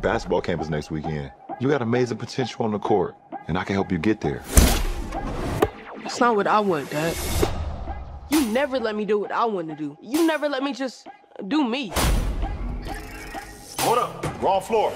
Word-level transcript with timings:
Basketball 0.00 0.40
camp 0.40 0.62
is 0.62 0.70
next 0.70 0.90
weekend. 0.90 1.32
You 1.60 1.68
got 1.68 1.82
amazing 1.82 2.18
potential 2.18 2.64
on 2.64 2.72
the 2.72 2.78
court, 2.78 3.16
and 3.48 3.58
I 3.58 3.64
can 3.64 3.74
help 3.74 3.90
you 3.90 3.98
get 3.98 4.20
there. 4.20 4.42
That's 6.02 6.20
not 6.20 6.36
what 6.36 6.46
I 6.46 6.60
want, 6.60 6.90
Dad. 6.90 7.16
You 8.30 8.46
never 8.46 8.78
let 8.78 8.94
me 8.94 9.04
do 9.04 9.18
what 9.18 9.32
I 9.32 9.44
want 9.44 9.68
to 9.68 9.74
do. 9.74 9.98
You 10.00 10.26
never 10.26 10.48
let 10.48 10.62
me 10.62 10.72
just 10.72 11.08
do 11.48 11.66
me. 11.68 11.92
Hold 13.80 13.98
up. 13.98 14.42
Wrong 14.42 14.60
floor. 14.60 14.92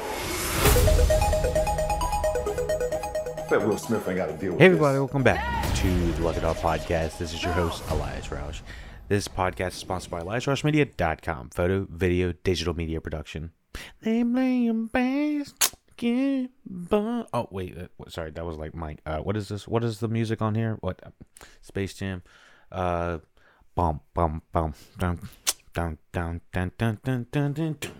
Bet 3.50 3.66
Will 3.66 3.77
Smith 3.77 4.07
ain't 4.09 4.16
got 4.16 4.27
to 4.27 4.37
deal 4.39 4.53
with 4.53 4.61
Hey 4.61 4.66
everybody, 4.66 4.95
this. 4.95 5.00
welcome 5.00 5.23
back 5.23 5.75
to 5.77 6.12
the 6.12 6.23
Look 6.23 6.37
It 6.37 6.45
Up 6.45 6.57
Podcast. 6.59 7.19
This 7.19 7.34
is 7.34 7.43
your 7.43 7.53
host, 7.53 7.82
Elias 7.91 8.29
Roush. 8.29 8.61
This 9.09 9.27
podcast 9.29 9.69
is 9.69 9.75
sponsored 9.75 10.11
by 10.12 10.21
EliasRoushMedia.com. 10.21 11.50
Photo, 11.50 11.87
video, 11.91 12.32
digital 12.45 12.73
media 12.75 13.00
production. 13.00 13.50
They 14.03 14.25
play 14.25 14.69
'em 14.69 14.87
bass, 14.87 15.55
get 15.96 16.50
Oh, 16.90 17.49
wait. 17.50 17.77
uh, 17.79 17.89
sorry, 18.09 18.31
that 18.32 18.45
was 18.45 18.57
like 18.57 18.75
Mike. 18.75 19.00
Uh, 19.07 19.18
what 19.18 19.36
is 19.36 19.49
this? 19.49 19.68
What 19.68 19.85
is 19.85 20.00
the 20.00 20.09
music 20.09 20.43
on 20.43 20.54
here? 20.54 20.79
What? 20.81 21.00
Space 21.61 21.95
Jam. 21.95 22.23
Uh, 22.71 23.18
bum, 23.75 24.00
bum, 24.14 24.43
bum, 24.53 24.75
dun, 24.99 25.18
dun, 25.73 25.99
dun, 26.13 26.40
dun, 26.53 26.73
dun, 26.79 27.00
dun, 27.04 27.26
dun, 27.31 27.53
dun, 27.53 27.76
dun. 27.81 27.93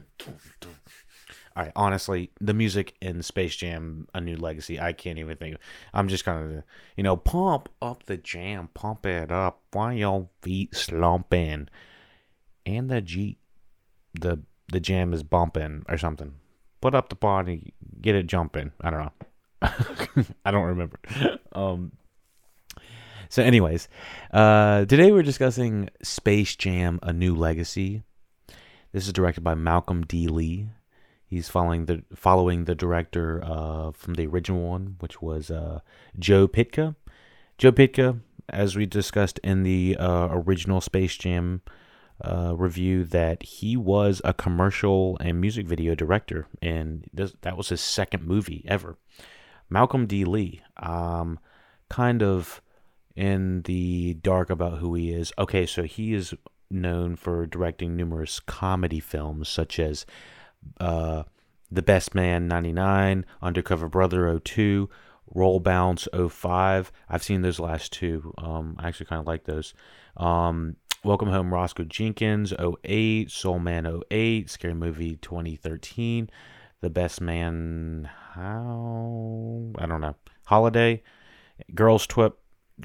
All 1.55 1.65
right, 1.65 1.73
honestly, 1.77 2.31
the 2.41 2.55
music 2.55 2.95
in 3.03 3.23
Space 3.23 3.57
Jam: 3.57 4.09
A 4.15 4.21
New 4.23 4.37
Legacy, 4.37 4.81
I 4.81 4.95
can't 4.95 5.19
even 5.19 5.37
think. 5.37 5.57
Of, 5.57 5.61
I'm 5.93 6.09
just 6.09 6.27
of, 6.27 6.63
you 6.97 7.03
know, 7.03 7.17
pump 7.17 7.69
up 7.83 8.05
the 8.05 8.17
jam, 8.17 8.71
pump 8.73 9.05
it 9.05 9.31
up, 9.31 9.61
why 9.73 9.93
your 9.93 10.31
feet 10.41 10.75
slumping, 10.75 11.69
and 12.65 12.89
the 12.89 13.03
G, 13.03 13.37
the 14.15 14.41
the 14.73 14.81
jam 14.81 15.13
is 15.13 15.23
bumping 15.23 15.85
or 15.89 15.97
something. 15.97 16.35
Put 16.81 16.95
up 16.95 17.09
the 17.09 17.15
body, 17.15 17.73
get 18.01 18.17
it 18.17 18.27
jumping. 18.27 18.73
I 18.81 18.91
don't 18.91 19.01
know. 19.01 19.13
I 20.45 20.51
don't 20.51 20.65
remember. 20.65 20.99
Um. 21.53 21.93
So, 23.29 23.43
anyways, 23.43 23.89
uh, 24.33 24.85
today 24.87 25.13
we're 25.13 25.23
discussing 25.23 25.91
Space 26.03 26.57
Jam: 26.57 26.99
A 27.03 27.13
New 27.13 27.37
Legacy. 27.37 28.03
This 28.93 29.07
is 29.07 29.13
directed 29.13 29.43
by 29.43 29.55
Malcolm 29.55 30.05
D. 30.05 30.27
Lee. 30.27 30.71
He's 31.25 31.49
following 31.49 31.87
the 31.87 32.03
following 32.15 32.65
the 32.65 32.75
director 32.75 33.43
uh, 33.45 33.93
from 33.93 34.15
the 34.15 34.27
original 34.27 34.69
one, 34.69 34.97
which 34.99 35.23
was 35.23 35.51
uh, 35.51 35.81
Joe 36.19 36.49
Pytka. 36.49 36.97
Joe 37.59 37.73
Pytka, 37.73 38.21
as 38.49 38.77
we 38.77 38.87
discussed 38.87 39.39
in 39.45 39.63
the 39.63 39.97
uh, 39.99 40.29
original 40.31 40.81
Space 40.81 41.17
Jam 41.17 41.63
uh, 42.23 42.55
review, 42.57 43.05
that 43.05 43.43
he 43.43 43.77
was 43.77 44.21
a 44.25 44.33
commercial 44.33 45.17
and 45.21 45.41
music 45.41 45.67
video 45.67 45.95
director, 45.95 46.47
and 46.61 47.05
this, 47.13 47.35
that 47.43 47.57
was 47.57 47.69
his 47.69 47.81
second 47.81 48.25
movie 48.25 48.65
ever. 48.67 48.97
Malcolm 49.69 50.07
D. 50.07 50.25
Lee, 50.25 50.63
um, 50.77 51.39
kind 51.89 52.23
of 52.23 52.61
in 53.17 53.63
the 53.63 54.15
dark 54.15 54.51
about 54.51 54.79
who 54.79 54.95
he 54.95 55.13
is. 55.13 55.33
Okay, 55.39 55.67
so 55.67 55.83
he 55.83 56.15
is 56.15 56.35
known 56.71 57.17
for 57.17 57.47
directing 57.47 57.97
numerous 57.97 58.41
comedy 58.41 59.01
films 59.01 59.49
such 59.49 59.79
as 59.79 60.07
uh, 60.81 61.25
The 61.71 61.83
Best 61.83 62.15
Man 62.15 62.49
99, 62.49 63.27
Undercover 63.41 63.89
Brother 63.89 64.39
02, 64.39 64.89
Roll 65.35 65.61
Bounce 65.61 66.09
05. 66.13 66.93
I've 67.09 67.23
seen 67.23 67.43
those 67.43 67.61
last 67.61 67.93
two. 67.93 68.35
Um, 68.39 68.77
I 68.79 68.89
actually 68.89 69.07
kind 69.07 69.21
of 69.21 69.27
like 69.27 69.45
those. 69.45 69.75
Um, 70.17 70.77
Welcome 71.05 71.31
Home 71.31 71.53
Roscoe 71.53 71.83
Jenkins 71.83 72.55
08, 72.85 73.29
Soul 73.29 73.59
Men 73.59 74.03
08, 74.13 74.49
Scary 74.49 74.75
Movie 74.75 75.17
2013, 75.17 76.31
The 76.81 76.91
Best 76.91 77.21
Man 77.21 78.09
how 78.35 79.73
I 79.79 79.87
don't 79.87 80.01
know. 80.01 80.15
Holiday, 80.45 81.03
Girls 81.75 82.07
Twip 82.07 82.39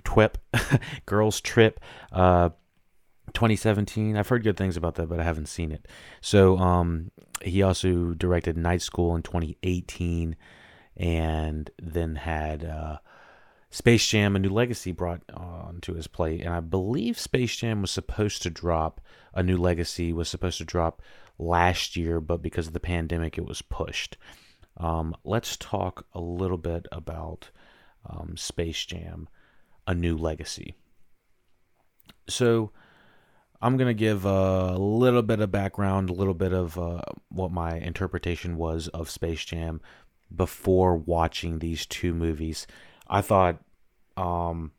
Twip, 0.04 0.40
Girls 1.06 1.40
Trip, 1.42 1.80
uh 2.12 2.50
2017. 3.34 4.18
I've 4.18 4.28
heard 4.28 4.44
good 4.44 4.58
things 4.58 4.78
about 4.78 4.96
that, 4.96 5.08
but 5.10 5.20
I 5.20 5.24
haven't 5.24 5.48
seen 5.48 5.72
it. 5.72 5.88
So 6.20 6.58
um, 6.58 7.12
he 7.44 7.62
also 7.62 8.16
directed 8.16 8.58
Night 8.58 8.82
School 8.82 9.16
in 9.16 9.22
2018, 9.22 10.36
and 10.96 11.70
then 11.80 12.16
had 12.16 12.66
uh, 12.66 12.98
Space 13.70 14.08
Jam: 14.08 14.36
A 14.36 14.40
New 14.40 14.50
Legacy 14.50 14.92
brought 14.92 15.22
onto 15.34 15.94
his 15.94 16.08
plate. 16.08 16.42
And 16.42 16.54
I 16.54 16.60
believe 16.60 17.20
Space 17.20 17.56
Jam 17.56 17.82
was 17.82 17.92
supposed 17.92 18.42
to 18.44 18.50
drop. 18.50 19.02
A 19.34 19.44
New 19.44 19.58
Legacy 19.58 20.14
was 20.14 20.30
supposed 20.30 20.58
to 20.60 20.66
drop 20.66 21.02
last 21.38 21.96
year, 21.96 22.20
but 22.20 22.42
because 22.42 22.68
of 22.68 22.74
the 22.74 22.80
pandemic, 22.80 23.38
it 23.38 23.46
was 23.46 23.62
pushed. 23.62 24.18
Um, 24.78 25.16
let's 25.24 25.58
talk 25.58 26.06
a 26.14 26.20
little 26.20 26.58
bit 26.58 26.88
about 26.92 27.50
um, 28.10 28.38
Space 28.38 28.86
Jam: 28.86 29.28
A 29.86 29.94
New 29.94 30.18
Legacy. 30.18 30.76
So 32.30 32.72
I'm 33.62 33.78
to 33.78 33.94
give 33.94 34.26
a 34.26 34.78
little 34.78 35.24
bit 35.24 35.40
of 35.40 35.52
background, 35.52 36.10
a 36.10 36.14
little 36.14 36.34
bit 36.34 36.54
of 36.54 36.78
uh, 36.78 37.02
what 37.30 37.52
my 37.52 37.76
interpretation 37.78 38.56
was 38.58 38.88
of 38.90 39.10
Space 39.10 39.44
Jam 39.46 39.82
before 40.34 40.96
watching 40.96 41.60
these 41.60 41.86
two 41.86 42.14
movies. 42.14 42.68
I 43.10 43.22
thought 43.22 43.60
um, 44.16 44.72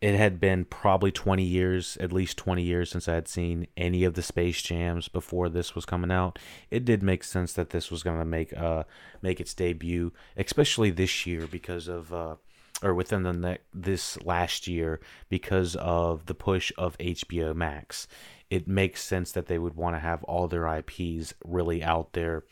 it 0.00 0.14
had 0.14 0.38
been 0.38 0.64
probably 0.64 1.10
20 1.10 1.42
years, 1.42 1.96
at 2.00 2.12
least 2.12 2.36
20 2.36 2.62
years, 2.62 2.90
since 2.90 3.08
I 3.08 3.14
had 3.14 3.26
seen 3.26 3.66
any 3.76 4.04
of 4.04 4.14
the 4.14 4.22
Space 4.22 4.62
Jams 4.62 5.08
before 5.08 5.48
this 5.48 5.74
was 5.74 5.84
coming 5.84 6.10
out. 6.10 6.38
It 6.70 6.84
did 6.84 7.02
make 7.02 7.24
sense 7.24 7.52
that 7.54 7.70
this 7.70 7.90
was 7.90 8.02
going 8.02 8.18
to 8.18 8.24
make 8.24 8.56
uh 8.56 8.84
make 9.22 9.40
its 9.40 9.54
debut, 9.54 10.12
especially 10.36 10.90
this 10.90 11.26
year 11.26 11.46
because 11.46 11.88
of 11.88 12.12
uh, 12.12 12.36
or 12.82 12.94
within 12.94 13.24
the 13.24 13.32
ne- 13.32 13.58
this 13.74 14.22
last 14.22 14.68
year 14.68 15.00
because 15.28 15.74
of 15.76 16.26
the 16.26 16.34
push 16.34 16.70
of 16.78 16.96
HBO 16.98 17.54
Max. 17.54 18.06
It 18.50 18.68
makes 18.68 19.02
sense 19.02 19.32
that 19.32 19.46
they 19.46 19.58
would 19.58 19.74
want 19.74 19.96
to 19.96 20.00
have 20.00 20.22
all 20.24 20.48
their 20.48 20.66
IPs 20.66 21.34
really 21.44 21.82
out 21.82 22.12
there 22.12 22.44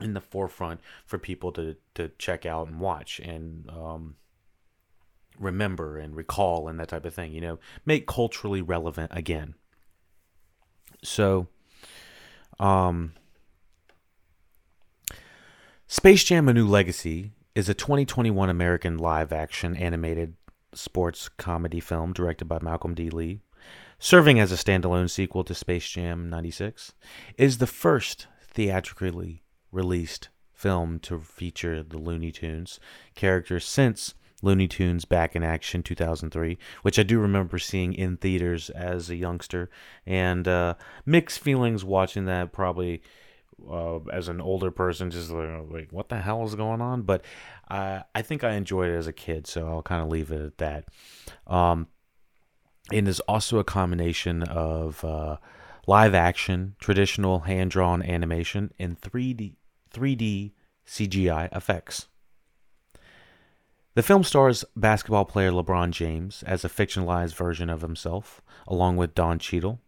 in 0.00 0.14
the 0.14 0.20
forefront 0.20 0.80
for 1.04 1.18
people 1.18 1.52
to 1.52 1.76
to 1.94 2.10
check 2.18 2.46
out 2.46 2.68
and 2.68 2.80
watch 2.80 3.20
and 3.20 3.68
um, 3.70 4.16
remember 5.38 5.98
and 5.98 6.16
recall 6.16 6.68
and 6.68 6.78
that 6.80 6.88
type 6.88 7.04
of 7.04 7.14
thing. 7.14 7.32
You 7.32 7.40
know, 7.40 7.58
make 7.84 8.06
culturally 8.06 8.62
relevant 8.62 9.12
again. 9.14 9.54
So, 11.02 11.48
um, 12.58 13.12
Space 15.86 16.24
Jam: 16.24 16.48
A 16.48 16.54
New 16.54 16.66
Legacy 16.66 17.32
is 17.54 17.68
a 17.68 17.74
2021 17.74 18.48
American 18.48 18.96
live-action 18.96 19.76
animated 19.76 20.34
sports 20.74 21.28
comedy 21.28 21.80
film 21.80 22.14
directed 22.14 22.46
by 22.46 22.58
Malcolm 22.62 22.94
D. 22.94 23.10
Lee, 23.10 23.40
serving 23.98 24.40
as 24.40 24.50
a 24.52 24.56
standalone 24.56 25.10
sequel 25.10 25.44
to 25.44 25.54
Space 25.54 25.86
Jam 25.88 26.30
96. 26.30 26.94
is 27.36 27.58
the 27.58 27.66
first 27.66 28.26
theatrically 28.42 29.41
released 29.72 30.28
film 30.52 31.00
to 31.00 31.18
feature 31.18 31.82
the 31.82 31.98
Looney 31.98 32.30
Tunes 32.30 32.78
characters 33.16 33.64
since 33.64 34.14
Looney 34.42 34.68
Tunes 34.68 35.04
Back 35.04 35.34
in 35.34 35.42
Action 35.42 35.82
2003, 35.82 36.58
which 36.82 36.98
I 36.98 37.02
do 37.02 37.18
remember 37.18 37.58
seeing 37.58 37.94
in 37.94 38.16
theaters 38.16 38.70
as 38.70 39.08
a 39.08 39.16
youngster, 39.16 39.70
and 40.04 40.46
uh, 40.46 40.74
mixed 41.06 41.38
feelings 41.38 41.84
watching 41.84 42.26
that 42.26 42.52
probably 42.52 43.02
uh, 43.70 44.00
as 44.12 44.28
an 44.28 44.40
older 44.40 44.70
person, 44.70 45.10
just 45.10 45.30
like, 45.30 45.48
like, 45.70 45.92
what 45.92 46.08
the 46.08 46.18
hell 46.18 46.44
is 46.44 46.56
going 46.56 46.80
on? 46.80 47.02
But 47.02 47.24
uh, 47.70 48.00
I 48.14 48.22
think 48.22 48.42
I 48.42 48.54
enjoyed 48.54 48.90
it 48.90 48.96
as 48.96 49.06
a 49.06 49.12
kid, 49.12 49.46
so 49.46 49.68
I'll 49.68 49.82
kind 49.82 50.02
of 50.02 50.08
leave 50.08 50.32
it 50.32 50.42
at 50.42 50.58
that. 50.58 50.84
Um, 51.46 51.86
it 52.90 53.06
is 53.06 53.20
also 53.20 53.58
a 53.58 53.64
combination 53.64 54.42
of 54.42 55.04
uh, 55.04 55.36
live 55.86 56.14
action, 56.14 56.74
traditional 56.80 57.40
hand 57.40 57.70
drawn 57.70 58.02
animation, 58.02 58.72
and 58.78 59.00
3D 59.00 59.54
3D 59.92 60.52
CGI 60.86 61.54
effects. 61.54 62.08
The 63.94 64.02
film 64.02 64.24
stars 64.24 64.64
basketball 64.74 65.26
player 65.26 65.50
LeBron 65.50 65.90
James 65.90 66.42
as 66.44 66.64
a 66.64 66.68
fictionalized 66.68 67.34
version 67.34 67.68
of 67.68 67.82
himself, 67.82 68.40
along 68.66 68.96
with 68.96 69.14
Don 69.14 69.38
Cheadle. 69.38 69.80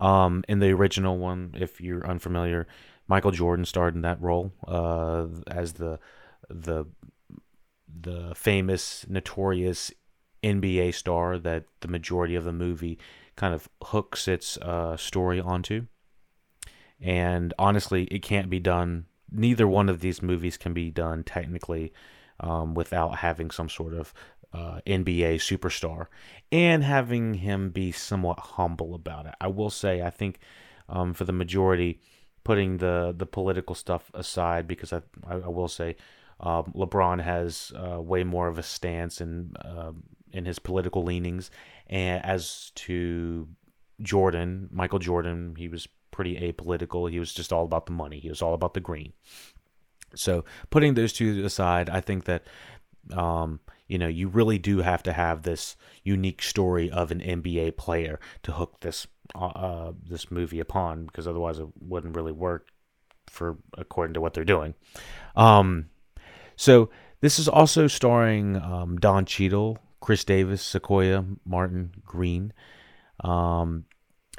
Um, 0.00 0.44
in 0.48 0.58
the 0.58 0.70
original 0.70 1.18
one, 1.18 1.54
if 1.56 1.80
you're 1.80 2.06
unfamiliar, 2.06 2.66
Michael 3.06 3.30
Jordan 3.30 3.64
starred 3.64 3.94
in 3.94 4.02
that 4.02 4.20
role 4.20 4.52
uh, 4.66 5.26
as 5.46 5.74
the 5.74 6.00
the 6.48 6.86
the 8.02 8.32
famous, 8.34 9.04
notorious 9.08 9.92
NBA 10.42 10.94
star 10.94 11.38
that 11.38 11.64
the 11.80 11.88
majority 11.88 12.34
of 12.34 12.44
the 12.44 12.52
movie 12.52 12.98
kind 13.36 13.54
of 13.54 13.68
hooks 13.84 14.26
its 14.28 14.56
uh, 14.58 14.96
story 14.96 15.40
onto. 15.40 15.86
And 17.00 17.54
honestly, 17.58 18.04
it 18.04 18.22
can't 18.22 18.50
be 18.50 18.60
done. 18.60 19.06
Neither 19.32 19.66
one 19.66 19.88
of 19.88 20.00
these 20.00 20.22
movies 20.22 20.56
can 20.56 20.72
be 20.72 20.90
done 20.90 21.24
technically 21.24 21.92
um, 22.40 22.74
without 22.74 23.18
having 23.18 23.50
some 23.50 23.68
sort 23.68 23.94
of 23.94 24.12
uh, 24.52 24.80
NBA 24.86 25.36
superstar 25.36 26.06
and 26.50 26.82
having 26.82 27.34
him 27.34 27.70
be 27.70 27.92
somewhat 27.92 28.38
humble 28.40 28.94
about 28.94 29.26
it. 29.26 29.34
I 29.40 29.46
will 29.46 29.70
say, 29.70 30.02
I 30.02 30.10
think 30.10 30.40
um, 30.88 31.14
for 31.14 31.24
the 31.24 31.32
majority, 31.32 32.00
putting 32.42 32.78
the 32.78 33.14
the 33.16 33.26
political 33.26 33.74
stuff 33.74 34.10
aside 34.14 34.66
because 34.66 34.92
I 34.92 35.02
I, 35.26 35.34
I 35.34 35.48
will 35.48 35.68
say 35.68 35.96
um, 36.40 36.72
LeBron 36.74 37.22
has 37.22 37.72
uh, 37.76 38.00
way 38.00 38.24
more 38.24 38.48
of 38.48 38.58
a 38.58 38.62
stance 38.62 39.20
in 39.20 39.54
uh, 39.64 39.92
in 40.32 40.44
his 40.44 40.58
political 40.58 41.04
leanings, 41.04 41.50
and 41.86 42.24
as 42.24 42.72
to 42.74 43.48
Jordan, 44.00 44.68
Michael 44.72 44.98
Jordan, 44.98 45.54
he 45.56 45.68
was 45.68 45.86
pretty 46.10 46.36
apolitical. 46.36 47.10
He 47.10 47.18
was 47.18 47.32
just 47.32 47.52
all 47.52 47.64
about 47.64 47.86
the 47.86 47.92
money. 47.92 48.18
He 48.18 48.28
was 48.28 48.42
all 48.42 48.54
about 48.54 48.74
the 48.74 48.80
green. 48.80 49.12
So 50.14 50.44
putting 50.70 50.94
those 50.94 51.12
two 51.12 51.44
aside, 51.44 51.88
I 51.88 52.00
think 52.00 52.24
that 52.24 52.44
um, 53.12 53.60
you 53.88 53.98
know 53.98 54.08
you 54.08 54.28
really 54.28 54.58
do 54.58 54.78
have 54.78 55.02
to 55.04 55.12
have 55.12 55.42
this 55.42 55.76
unique 56.04 56.42
story 56.42 56.90
of 56.90 57.10
an 57.10 57.20
NBA 57.20 57.76
player 57.76 58.18
to 58.42 58.52
hook 58.52 58.80
this 58.80 59.06
uh, 59.34 59.46
uh, 59.46 59.92
this 60.08 60.30
movie 60.30 60.60
upon, 60.60 61.06
because 61.06 61.26
otherwise 61.26 61.58
it 61.58 61.68
wouldn't 61.80 62.16
really 62.16 62.32
work 62.32 62.68
for 63.28 63.58
according 63.78 64.14
to 64.14 64.20
what 64.20 64.34
they're 64.34 64.44
doing. 64.44 64.74
Um, 65.36 65.90
so 66.56 66.90
this 67.20 67.38
is 67.38 67.48
also 67.48 67.86
starring 67.86 68.56
um, 68.56 68.98
Don 68.98 69.24
Cheadle, 69.24 69.78
Khris 70.00 70.24
Davis, 70.24 70.62
Sonequa, 70.62 71.38
Martin 71.44 71.92
Green, 72.04 72.52
um, 73.20 73.84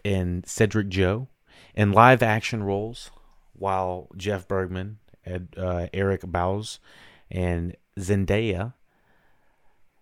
and 0.04 0.46
Cedric 0.46 0.90
Joe 0.90 1.28
in 1.76 1.92
live 1.92 2.22
action 2.22 2.64
roles, 2.64 3.12
while 3.54 4.10
Jeff 4.18 4.48
Bergman, 4.48 5.00
Ed, 5.26 5.50
uh, 5.58 5.88
Eric 5.94 6.22
Bauza, 6.22 6.80
and 7.30 7.76
Zendaya 7.98 8.74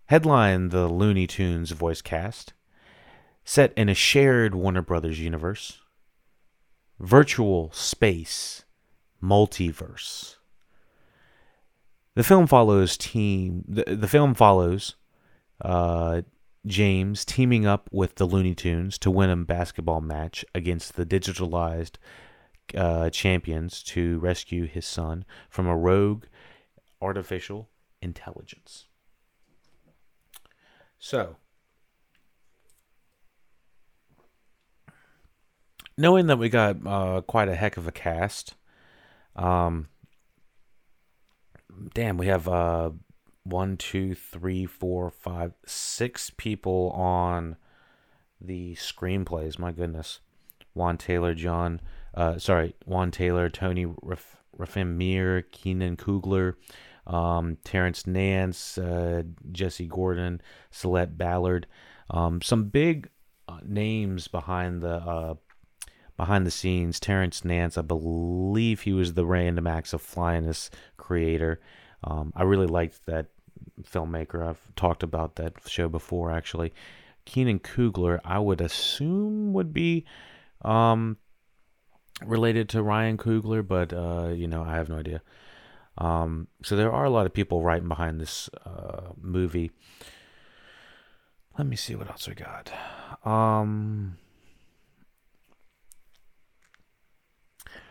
headline 0.09 0.69
the 0.69 0.87
Looney 0.87 1.27
Tunes 1.27 1.69
voice 1.71 2.01
cast, 2.01 2.53
set 3.43 3.71
in 3.77 3.89
a 3.89 3.93
shared 3.93 4.55
Warner 4.55 4.81
Brothers 4.81 5.19
universe, 5.19 5.81
virtual 6.99 7.71
space, 7.71 8.65
multiverse. 9.21 10.37
The 12.15 12.23
film 12.23 12.47
follows 12.47 12.97
team. 12.97 13.63
The, 13.67 13.95
the 13.95 14.07
film 14.07 14.33
follows 14.33 14.95
uh, 15.61 16.23
James 16.65 17.23
teaming 17.23 17.65
up 17.65 17.89
with 17.91 18.15
the 18.15 18.25
Looney 18.25 18.53
Tunes 18.53 18.97
to 18.99 19.11
win 19.11 19.29
a 19.29 19.35
basketball 19.37 20.01
match 20.01 20.43
against 20.53 20.95
the 20.95 21.05
digitalized 21.05 21.93
uh, 22.75 23.09
champions 23.09 23.81
to 23.83 24.19
rescue 24.19 24.65
his 24.65 24.85
son 24.85 25.25
from 25.49 25.67
a 25.67 25.77
rogue 25.77 26.25
artificial 27.01 27.69
intelligence. 28.01 28.87
So, 30.99 31.37
knowing 35.97 36.27
that 36.27 36.37
we 36.37 36.49
got 36.49 36.85
uh, 36.85 37.21
quite 37.21 37.47
a 37.47 37.55
heck 37.55 37.77
of 37.77 37.87
a 37.87 37.91
cast, 37.91 38.55
um, 39.35 39.87
damn, 41.93 42.17
we 42.17 42.27
have 42.27 42.47
uh, 42.49 42.91
one, 43.49 43.77
two, 43.77 44.15
three, 44.15 44.65
four, 44.65 45.09
five, 45.09 45.53
six 45.65 46.29
people 46.29 46.91
on 46.91 47.57
the 48.39 48.75
screenplays. 48.75 49.59
My 49.59 49.71
goodness, 49.71 50.19
Juan 50.73 50.97
Taylor, 50.97 51.33
John, 51.33 51.81
uh, 52.13 52.37
sorry, 52.37 52.75
Juan 52.85 53.11
Taylor, 53.11 53.49
Tony 53.49 53.85
Raff- 54.01 54.37
Raffin 54.57 54.97
Mir, 54.97 55.41
Keenan 55.41 55.97
Coogler, 55.97 56.55
um, 57.07 57.57
Terrence 57.63 58.05
Nance, 58.05 58.77
uh, 58.77 59.23
Jesse 59.51 59.87
Gordon, 59.87 60.41
Celeste 60.69 61.17
Ballard, 61.17 61.67
um, 62.09 62.41
some 62.41 62.65
big 62.65 63.09
uh, 63.47 63.59
names 63.65 64.27
behind 64.27 64.81
the 64.81 64.95
uh, 64.95 65.33
behind 66.17 66.45
the 66.45 66.51
scenes. 66.51 66.99
Terrence 66.99 67.45
Nance, 67.45 67.77
I 67.77 67.81
believe 67.81 68.81
he 68.81 68.93
was 68.93 69.13
the 69.13 69.25
random 69.25 69.67
acts 69.67 69.93
of 69.93 70.01
Flyness 70.01 70.69
creator. 70.97 71.61
Um, 72.03 72.31
I 72.35 72.43
really 72.43 72.67
liked 72.67 73.05
that 73.05 73.27
filmmaker. 73.83 74.47
I've 74.47 74.61
talked 74.75 75.03
about 75.03 75.35
that 75.35 75.53
show 75.67 75.89
before, 75.89 76.31
actually. 76.31 76.73
Keenan 77.25 77.59
Coogler, 77.59 78.19
I 78.25 78.39
would 78.39 78.61
assume 78.61 79.53
would 79.53 79.73
be 79.73 80.05
um, 80.63 81.17
related 82.25 82.69
to 82.69 82.83
Ryan 82.83 83.17
Coogler, 83.17 83.65
but 83.65 83.93
uh, 83.93 84.29
you 84.29 84.47
know, 84.47 84.63
I 84.63 84.75
have 84.75 84.89
no 84.89 84.97
idea. 84.97 85.21
Um, 85.97 86.47
so 86.63 86.75
there 86.75 86.91
are 86.91 87.03
a 87.03 87.09
lot 87.09 87.25
of 87.25 87.33
people 87.33 87.61
writing 87.61 87.89
behind 87.89 88.19
this 88.19 88.49
uh, 88.65 89.11
movie. 89.19 89.71
Let 91.57 91.67
me 91.67 91.75
see 91.75 91.95
what 91.95 92.09
else 92.09 92.27
we 92.27 92.35
got. 92.35 92.71
Um, 93.25 94.17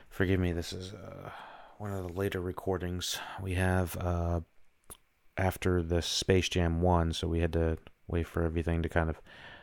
forgive 0.08 0.40
me, 0.40 0.52
this 0.52 0.72
is 0.72 0.94
uh, 0.94 1.30
one 1.76 1.92
of 1.92 2.02
the 2.02 2.12
later 2.12 2.40
recordings 2.40 3.18
we 3.42 3.54
have 3.54 3.96
uh, 3.98 4.40
after 5.38 5.82
the 5.82 6.02
Space 6.02 6.48
Jam 6.48 6.82
1, 6.82 7.12
so 7.12 7.28
we 7.28 7.40
had 7.40 7.52
to 7.54 7.78
wait 8.06 8.26
for 8.26 8.42
everything 8.42 8.82
to 8.82 8.88
kind 8.88 9.08
of 9.08 9.20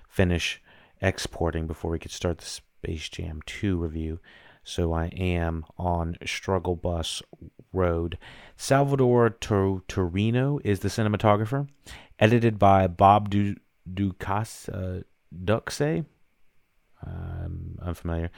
finish 0.08 0.62
exporting 1.02 1.68
before 1.68 1.92
we 1.92 2.00
could 2.00 2.12
start 2.12 2.38
the 2.38 2.46
Space 2.46 3.10
Jam 3.10 3.42
2 3.46 3.78
review. 3.78 4.20
So 4.64 4.94
I 4.94 5.08
am 5.08 5.64
on 5.78 6.18
Struggle 6.26 6.76
Bus 6.76 7.22
Road. 7.72 8.18
Salvador 8.56 9.30
Tor- 9.30 9.84
Torino 9.88 10.60
is 10.64 10.80
the 10.80 10.88
cinematographer. 10.88 11.68
Edited 12.18 12.58
by 12.58 12.88
Bob 12.88 13.30
du- 13.30 13.58
Ducasse. 13.92 14.70
Uh? 14.74 16.04
Um, 17.06 17.78
unfamiliar. 17.82 18.32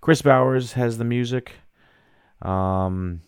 Kris 0.00 0.22
Bowers 0.22 0.74
has 0.74 0.98
the 0.98 1.04
music. 1.04 1.54
Um, 2.42 3.22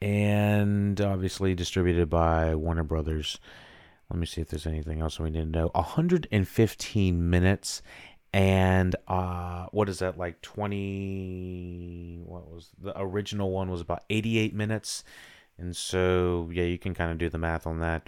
and 0.00 1.00
obviously 1.00 1.54
distributed 1.54 2.08
by 2.08 2.54
Warner 2.54 2.84
Brothers. 2.84 3.38
Let 4.10 4.18
me 4.18 4.26
see 4.26 4.40
if 4.40 4.48
there's 4.48 4.66
anything 4.66 5.00
else 5.00 5.20
we 5.20 5.30
need 5.30 5.52
to 5.52 5.58
know. 5.58 5.70
115 5.74 7.30
minutes 7.30 7.82
and 8.32 8.94
uh 9.06 9.66
what 9.72 9.88
is 9.88 10.00
that 10.00 10.18
like 10.18 10.40
20 10.42 12.20
what 12.26 12.46
was 12.52 12.68
the 12.78 12.92
original 13.00 13.50
one 13.50 13.70
was 13.70 13.80
about 13.80 14.04
88 14.10 14.54
minutes 14.54 15.02
and 15.56 15.74
so 15.74 16.50
yeah 16.52 16.64
you 16.64 16.78
can 16.78 16.92
kind 16.92 17.10
of 17.10 17.16
do 17.16 17.30
the 17.30 17.38
math 17.38 17.66
on 17.66 17.80
that 17.80 18.06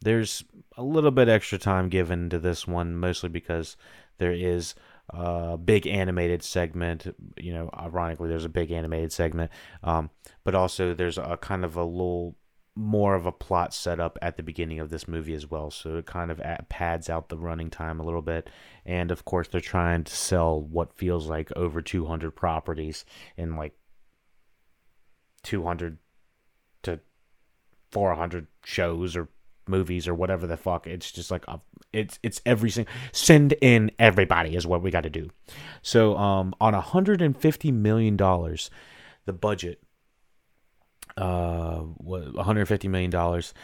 there's 0.00 0.44
a 0.76 0.82
little 0.82 1.12
bit 1.12 1.28
extra 1.28 1.56
time 1.56 1.88
given 1.88 2.28
to 2.30 2.38
this 2.38 2.66
one 2.66 2.96
mostly 2.96 3.28
because 3.28 3.76
there 4.18 4.32
is 4.32 4.74
a 5.12 5.58
big 5.58 5.86
animated 5.86 6.42
segment 6.42 7.14
you 7.36 7.52
know 7.52 7.68
ironically 7.74 8.28
there's 8.28 8.44
a 8.44 8.48
big 8.48 8.70
animated 8.70 9.12
segment 9.12 9.50
um, 9.82 10.10
but 10.44 10.54
also 10.54 10.94
there's 10.94 11.18
a 11.18 11.36
kind 11.40 11.64
of 11.64 11.76
a 11.76 11.84
little 11.84 12.36
more 12.76 13.14
of 13.14 13.26
a 13.26 13.32
plot 13.32 13.74
setup 13.74 14.18
at 14.22 14.36
the 14.36 14.42
beginning 14.42 14.78
of 14.80 14.90
this 14.90 15.08
movie 15.08 15.34
as 15.34 15.50
well. 15.50 15.70
So 15.70 15.96
it 15.96 16.06
kind 16.06 16.30
of 16.30 16.40
pads 16.68 17.10
out 17.10 17.28
the 17.28 17.36
running 17.36 17.70
time 17.70 18.00
a 18.00 18.04
little 18.04 18.22
bit. 18.22 18.48
And 18.86 19.10
of 19.10 19.24
course, 19.24 19.48
they're 19.48 19.60
trying 19.60 20.04
to 20.04 20.14
sell 20.14 20.60
what 20.60 20.96
feels 20.96 21.28
like 21.28 21.50
over 21.56 21.82
200 21.82 22.30
properties 22.30 23.04
in 23.36 23.56
like 23.56 23.74
200 25.42 25.98
to 26.82 27.00
400 27.90 28.46
shows 28.64 29.16
or 29.16 29.28
movies 29.66 30.08
or 30.08 30.14
whatever 30.14 30.46
the 30.46 30.56
fuck. 30.56 30.86
It's 30.86 31.10
just 31.10 31.30
like 31.30 31.44
a, 31.48 31.60
it's 31.92 32.18
it's 32.22 32.40
every 32.44 32.72
send 33.12 33.54
in 33.60 33.90
everybody 33.98 34.56
is 34.56 34.66
what 34.66 34.82
we 34.82 34.90
got 34.90 35.02
to 35.02 35.10
do. 35.10 35.30
So 35.82 36.16
um 36.16 36.54
on 36.60 36.74
150 36.74 37.72
million 37.72 38.16
dollars, 38.16 38.70
the 39.26 39.32
budget 39.32 39.82
uh, 41.16 41.80
what 41.80 42.34
150 42.34 42.88
million 42.88 43.10
dollars. 43.10 43.54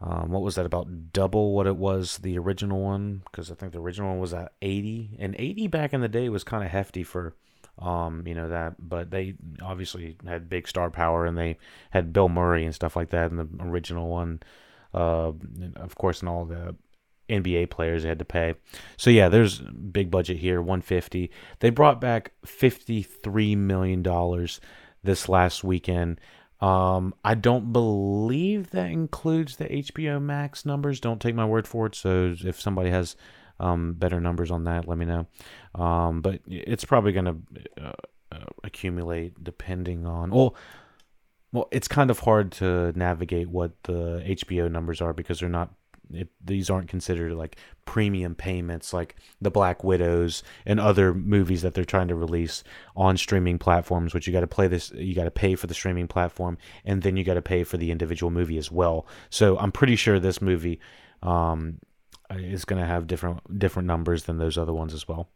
Um, 0.00 0.30
what 0.30 0.42
was 0.42 0.54
that 0.54 0.66
about 0.66 1.12
double 1.12 1.54
what 1.54 1.66
it 1.66 1.76
was 1.76 2.18
the 2.18 2.38
original 2.38 2.80
one? 2.80 3.22
Because 3.24 3.50
I 3.50 3.54
think 3.54 3.72
the 3.72 3.80
original 3.80 4.10
one 4.10 4.20
was 4.20 4.32
at 4.32 4.52
80, 4.62 5.16
and 5.18 5.34
80 5.36 5.66
back 5.66 5.92
in 5.92 6.00
the 6.00 6.08
day 6.08 6.28
was 6.28 6.44
kind 6.44 6.62
of 6.62 6.70
hefty 6.70 7.02
for, 7.02 7.34
um, 7.80 8.22
you 8.24 8.34
know 8.34 8.48
that. 8.48 8.76
But 8.78 9.10
they 9.10 9.34
obviously 9.60 10.16
had 10.24 10.48
big 10.48 10.68
star 10.68 10.90
power, 10.90 11.26
and 11.26 11.36
they 11.36 11.58
had 11.90 12.12
Bill 12.12 12.28
Murray 12.28 12.64
and 12.64 12.74
stuff 12.74 12.94
like 12.94 13.10
that 13.10 13.30
in 13.30 13.36
the 13.38 13.48
original 13.60 14.08
one. 14.08 14.40
Uh, 14.94 15.32
of 15.76 15.94
course, 15.96 16.20
and 16.20 16.28
all 16.28 16.44
the 16.44 16.74
NBA 17.28 17.70
players 17.70 18.02
they 18.02 18.08
had 18.08 18.18
to 18.18 18.24
pay. 18.24 18.54
So 18.96 19.10
yeah, 19.10 19.28
there's 19.28 19.58
big 19.60 20.10
budget 20.10 20.38
here, 20.38 20.60
150. 20.60 21.30
They 21.60 21.70
brought 21.70 22.00
back 22.00 22.32
53 22.44 23.56
million 23.56 24.02
dollars 24.02 24.60
this 25.02 25.28
last 25.28 25.62
weekend. 25.62 26.20
Um, 26.60 27.14
I 27.24 27.34
don't 27.34 27.72
believe 27.72 28.70
that 28.70 28.90
includes 28.90 29.56
the 29.56 29.66
HBO 29.66 30.20
Max 30.20 30.66
numbers. 30.66 31.00
Don't 31.00 31.20
take 31.20 31.34
my 31.34 31.44
word 31.44 31.68
for 31.68 31.86
it. 31.86 31.94
So 31.94 32.34
if 32.44 32.60
somebody 32.60 32.90
has 32.90 33.14
um, 33.60 33.94
better 33.94 34.20
numbers 34.20 34.50
on 34.50 34.64
that, 34.64 34.88
let 34.88 34.98
me 34.98 35.04
know. 35.04 35.26
Um, 35.74 36.20
but 36.20 36.40
it's 36.48 36.84
probably 36.84 37.12
going 37.12 37.24
to 37.26 37.36
uh, 37.84 37.92
uh, 38.32 38.44
accumulate 38.64 39.42
depending 39.42 40.04
on. 40.06 40.30
Well, 40.30 40.56
well, 41.52 41.68
it's 41.70 41.88
kind 41.88 42.10
of 42.10 42.20
hard 42.20 42.52
to 42.52 42.92
navigate 42.96 43.48
what 43.48 43.72
the 43.84 44.22
HBO 44.26 44.70
numbers 44.70 45.00
are 45.00 45.12
because 45.12 45.40
they're 45.40 45.48
not 45.48 45.72
it, 46.12 46.28
these 46.42 46.70
aren't 46.70 46.88
considered 46.88 47.34
like 47.34 47.56
premium 47.84 48.34
payments 48.34 48.92
like 48.92 49.16
the 49.40 49.50
Black 49.50 49.84
Widows 49.84 50.42
and 50.64 50.80
other 50.80 51.12
movies 51.12 51.62
that 51.62 51.74
they're 51.74 51.84
trying 51.84 52.08
to 52.08 52.14
release 52.14 52.64
on 52.96 53.16
streaming 53.16 53.58
platforms, 53.58 54.14
which 54.14 54.26
you 54.26 54.32
got 54.32 54.40
to 54.40 54.46
play 54.46 54.68
this, 54.68 54.90
you 54.92 55.14
got 55.14 55.24
to 55.24 55.30
pay 55.30 55.54
for 55.54 55.66
the 55.66 55.74
streaming 55.74 56.08
platform, 56.08 56.58
and 56.84 57.02
then 57.02 57.16
you 57.16 57.24
got 57.24 57.34
to 57.34 57.42
pay 57.42 57.64
for 57.64 57.76
the 57.76 57.90
individual 57.90 58.30
movie 58.30 58.58
as 58.58 58.70
well. 58.70 59.06
So 59.30 59.58
I'm 59.58 59.72
pretty 59.72 59.96
sure 59.96 60.18
this 60.18 60.40
movie 60.40 60.80
um, 61.22 61.78
is 62.30 62.64
going 62.64 62.80
to 62.80 62.86
have 62.86 63.06
different 63.06 63.58
different 63.58 63.86
numbers 63.86 64.24
than 64.24 64.38
those 64.38 64.58
other 64.58 64.72
ones 64.72 64.94
as 64.94 65.06
well. 65.06 65.28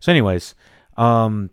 So, 0.00 0.12
anyways, 0.12 0.54
um, 0.96 1.50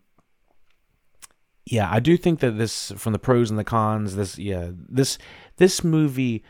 yeah, 1.66 1.90
I 1.92 2.00
do 2.00 2.18
think 2.18 2.40
that 2.42 2.58
this, 2.58 2.92
from 2.98 3.14
the 3.14 3.20
pros 3.20 3.50
and 3.50 3.60
the 3.60 3.64
cons, 3.64 4.16
this, 4.16 4.38
yeah, 4.38 4.72
this 4.72 5.18
this 5.58 5.84
movie 5.84 6.44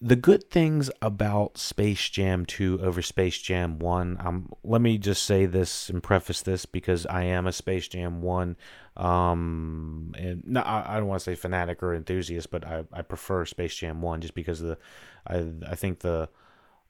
the 0.00 0.16
good 0.16 0.50
things 0.50 0.90
about 1.00 1.56
Space 1.56 2.08
Jam 2.08 2.44
2 2.44 2.80
over 2.82 3.00
Space 3.00 3.38
Jam 3.38 3.78
1, 3.78 4.18
um, 4.20 4.52
let 4.62 4.82
me 4.82 4.98
just 4.98 5.22
say 5.22 5.46
this 5.46 5.88
and 5.88 6.02
preface 6.02 6.42
this 6.42 6.66
because 6.66 7.06
I 7.06 7.22
am 7.24 7.46
a 7.46 7.52
Space 7.52 7.88
Jam 7.88 8.20
1, 8.20 8.56
um, 8.96 10.12
and 10.18 10.42
no, 10.46 10.60
I, 10.60 10.94
I 10.94 10.96
don't 10.98 11.06
want 11.06 11.20
to 11.20 11.24
say 11.24 11.34
fanatic 11.34 11.82
or 11.82 11.94
enthusiast, 11.94 12.50
but 12.50 12.66
I, 12.66 12.84
I 12.92 13.02
prefer 13.02 13.46
Space 13.46 13.74
Jam 13.74 14.02
1 14.02 14.20
just 14.20 14.34
because 14.34 14.60
the, 14.60 14.76
I, 15.26 15.46
I 15.66 15.74
think 15.74 16.00
the, 16.00 16.28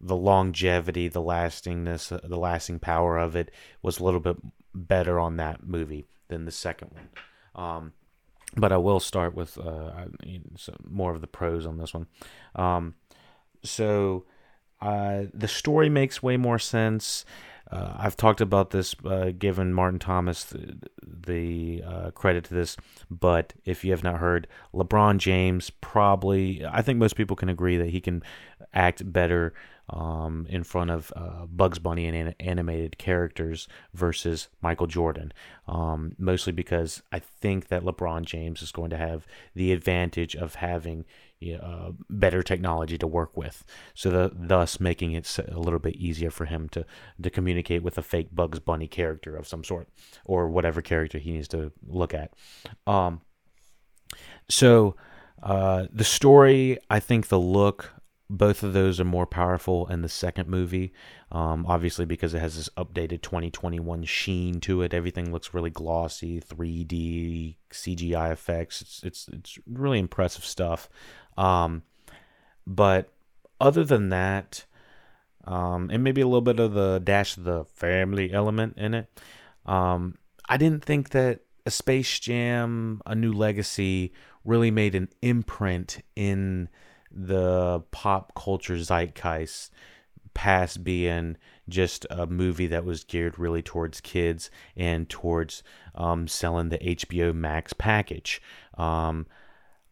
the 0.01 0.17
longevity, 0.17 1.07
the 1.09 1.23
lastingness, 1.23 2.11
uh, 2.11 2.21
the 2.25 2.39
lasting 2.39 2.81
power 2.81 3.19
of 3.19 3.37
it 3.37 3.53
was 3.83 4.01
a 4.01 4.05
little 4.05 4.21
bit 4.21 4.37
better 4.75 5.21
on 5.21 5.37
that 5.37 5.67
movie 5.67 6.07
than 6.29 6.45
the 6.45 6.51
second 6.51 6.91
one. 6.93 7.09
Um, 7.57 7.93
but 8.57 8.73
I 8.73 8.77
will 8.77 9.01
start 9.01 9.35
with 9.35 9.59
uh, 9.59 10.07
more 10.89 11.15
of 11.15 11.21
the 11.21 11.27
pros 11.27 11.67
on 11.67 11.79
this 11.79 11.93
one. 11.93 12.07
Um, 12.55 12.95
so 13.65 14.25
uh, 14.81 15.25
the 15.35 15.49
story 15.49 15.89
makes 15.89 16.23
way 16.23 16.37
more 16.37 16.59
sense. 16.59 17.25
Uh, 17.71 17.95
I've 17.99 18.17
talked 18.17 18.41
about 18.41 18.71
this, 18.71 18.95
uh, 19.05 19.33
given 19.37 19.73
Martin 19.75 19.99
Thomas 19.99 20.45
the, 20.45 20.79
the 21.03 21.83
uh, 21.85 22.11
credit 22.13 22.45
to 22.45 22.55
this, 22.55 22.77
but 23.11 23.55
if 23.65 23.85
you 23.85 23.91
have 23.91 24.05
not 24.05 24.19
heard, 24.19 24.47
LeBron 24.73 25.19
James 25.19 25.71
probably, 25.71 26.65
I 26.65 26.83
think 26.83 27.01
most 27.01 27.17
people 27.17 27.35
can 27.35 27.49
agree 27.49 27.77
that 27.77 27.91
he 27.91 28.01
can 28.01 28.23
act 28.77 29.11
better 29.13 29.55
um, 29.89 30.47
in 30.49 30.65
front 30.65 30.91
of 30.91 31.13
uh, 31.15 31.47
Bugs 31.47 31.79
Bunny 31.79 32.07
and 32.07 32.17
an- 32.17 32.35
animated 32.41 32.99
characters 32.99 33.69
versus 33.95 34.49
Michael 34.61 34.89
Jordan. 34.89 35.33
Um, 35.69 36.15
mostly 36.19 36.53
because 36.53 37.03
I 37.13 37.21
think 37.21 37.69
that 37.69 37.85
LeBron 37.85 38.25
James 38.25 38.63
is 38.63 38.73
going 38.73 38.91
to 38.91 38.97
have 38.97 39.27
the 39.55 39.73
advantage 39.73 40.35
of 40.35 40.57
having 40.57 41.05
uh, 41.63 41.93
better 42.11 42.43
technology 42.43 42.99
to 42.99 43.07
work 43.07 43.37
with, 43.37 43.65
so 43.95 44.11
the, 44.11 44.33
thus 44.35 44.81
making 44.81 45.13
it 45.13 45.39
a 45.49 45.61
little 45.61 45.79
bit 45.79 45.95
easier 45.97 46.31
for 46.31 46.47
him 46.47 46.69
to 46.71 46.85
to 47.23 47.31
communicate 47.31 47.83
with 47.83 47.99
a 47.99 48.03
fake 48.03 48.35
Bugs 48.35 48.59
Bunny 48.59 48.89
character 48.89 49.37
of 49.37 49.47
some 49.47 49.63
sort 49.63 49.89
or 50.25 50.49
whatever 50.49 50.81
character 50.83 51.19
he 51.19 51.33
needs 51.33 51.49
to 51.49 51.73
look 51.87 52.15
at. 52.15 52.33
Um, 52.87 53.21
so. 54.49 54.97
Uh, 55.43 55.87
the 55.93 56.03
story, 56.03 56.79
I 56.89 56.99
think 56.99 57.29
the 57.29 57.39
look, 57.39 57.93
both 58.29 58.63
of 58.63 58.73
those 58.73 58.99
are 58.99 59.05
more 59.05 59.27
powerful 59.27 59.87
in 59.87 60.03
the 60.03 60.09
second 60.09 60.49
movie 60.49 60.93
um, 61.33 61.67
obviously 61.67 62.05
because 62.05 62.35
it 62.35 62.41
has 62.41 62.57
this 62.57 62.69
updated 62.77 63.23
2021 63.23 64.05
sheen 64.05 64.61
to 64.61 64.83
it. 64.83 64.95
Everything 64.95 65.33
looks 65.33 65.55
really 65.55 65.71
glossy 65.71 66.41
3d 66.41 67.57
cgi 67.73 68.33
effects. 68.33 68.81
It's 68.83 69.03
it's, 69.03 69.29
it's 69.29 69.59
really 69.67 69.99
impressive 69.99 70.45
stuff. 70.45 70.89
Um, 71.37 71.83
but 72.67 73.13
other 73.61 73.85
than 73.85 74.09
that 74.11 74.65
um, 75.45 75.91
and 75.93 76.03
maybe 76.03 76.21
a 76.21 76.27
little 76.27 76.41
bit 76.41 76.59
of 76.59 76.75
the 76.75 77.01
dash 77.03 77.37
of 77.37 77.45
the 77.45 77.65
family 77.65 78.33
element 78.33 78.77
in 78.77 78.95
it 78.95 79.21
um, 79.65 80.17
i 80.49 80.57
didn't 80.57 80.85
think 80.85 81.11
that 81.11 81.41
a 81.65 81.71
space 81.71 82.19
jam 82.19 83.01
a 83.07 83.15
new 83.15 83.33
legacy 83.33 84.13
really 84.45 84.71
made 84.71 84.95
an 84.95 85.09
imprint 85.23 86.03
in 86.15 86.69
the 87.17 87.83
pop 87.91 88.35
culture 88.35 88.79
zeitgeist 88.79 89.71
past 90.35 90.85
being 90.85 91.37
just 91.69 92.07
a 92.11 92.27
movie 92.27 92.67
that 92.67 92.85
was 92.85 93.05
geared 93.05 93.39
really 93.39 93.63
towards 93.63 94.03
kids 94.03 94.51
and 94.77 95.09
towards 95.09 95.63
um, 95.95 96.29
selling 96.29 96.69
the 96.69 96.79
HBO 96.79 97.35
Max 97.35 97.73
package. 97.73 98.43
Um, 98.77 99.27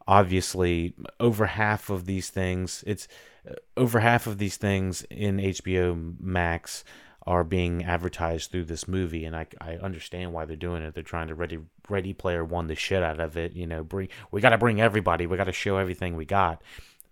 obviously, 0.06 0.94
over 1.18 1.46
half 1.46 1.88
of 1.88 2.04
these 2.04 2.28
things, 2.28 2.84
it's 2.86 3.08
uh, 3.48 3.54
over 3.76 4.00
half 4.00 4.26
of 4.26 4.36
these 4.36 4.58
things 4.58 5.02
in 5.10 5.38
HBO 5.38 6.14
Max 6.20 6.84
are 7.26 7.42
being 7.42 7.82
advertised 7.82 8.50
through 8.50 8.66
this 8.66 8.86
movie 8.86 9.24
and 9.24 9.34
I, 9.34 9.46
I 9.58 9.76
understand 9.76 10.34
why 10.34 10.44
they're 10.44 10.56
doing 10.56 10.82
it. 10.82 10.92
They're 10.92 11.02
trying 11.02 11.28
to 11.28 11.34
ready 11.34 11.58
ready 11.88 12.12
player 12.12 12.44
one 12.44 12.66
the 12.66 12.74
shit 12.74 13.02
out 13.02 13.20
of 13.20 13.36
it 13.36 13.52
you 13.52 13.66
know 13.66 13.82
bring 13.82 14.08
we 14.30 14.42
got 14.42 14.50
to 14.50 14.58
bring 14.58 14.80
everybody. 14.80 15.26
We 15.26 15.38
got 15.38 15.44
to 15.44 15.52
show 15.52 15.78
everything 15.78 16.16
we 16.16 16.26
got 16.26 16.60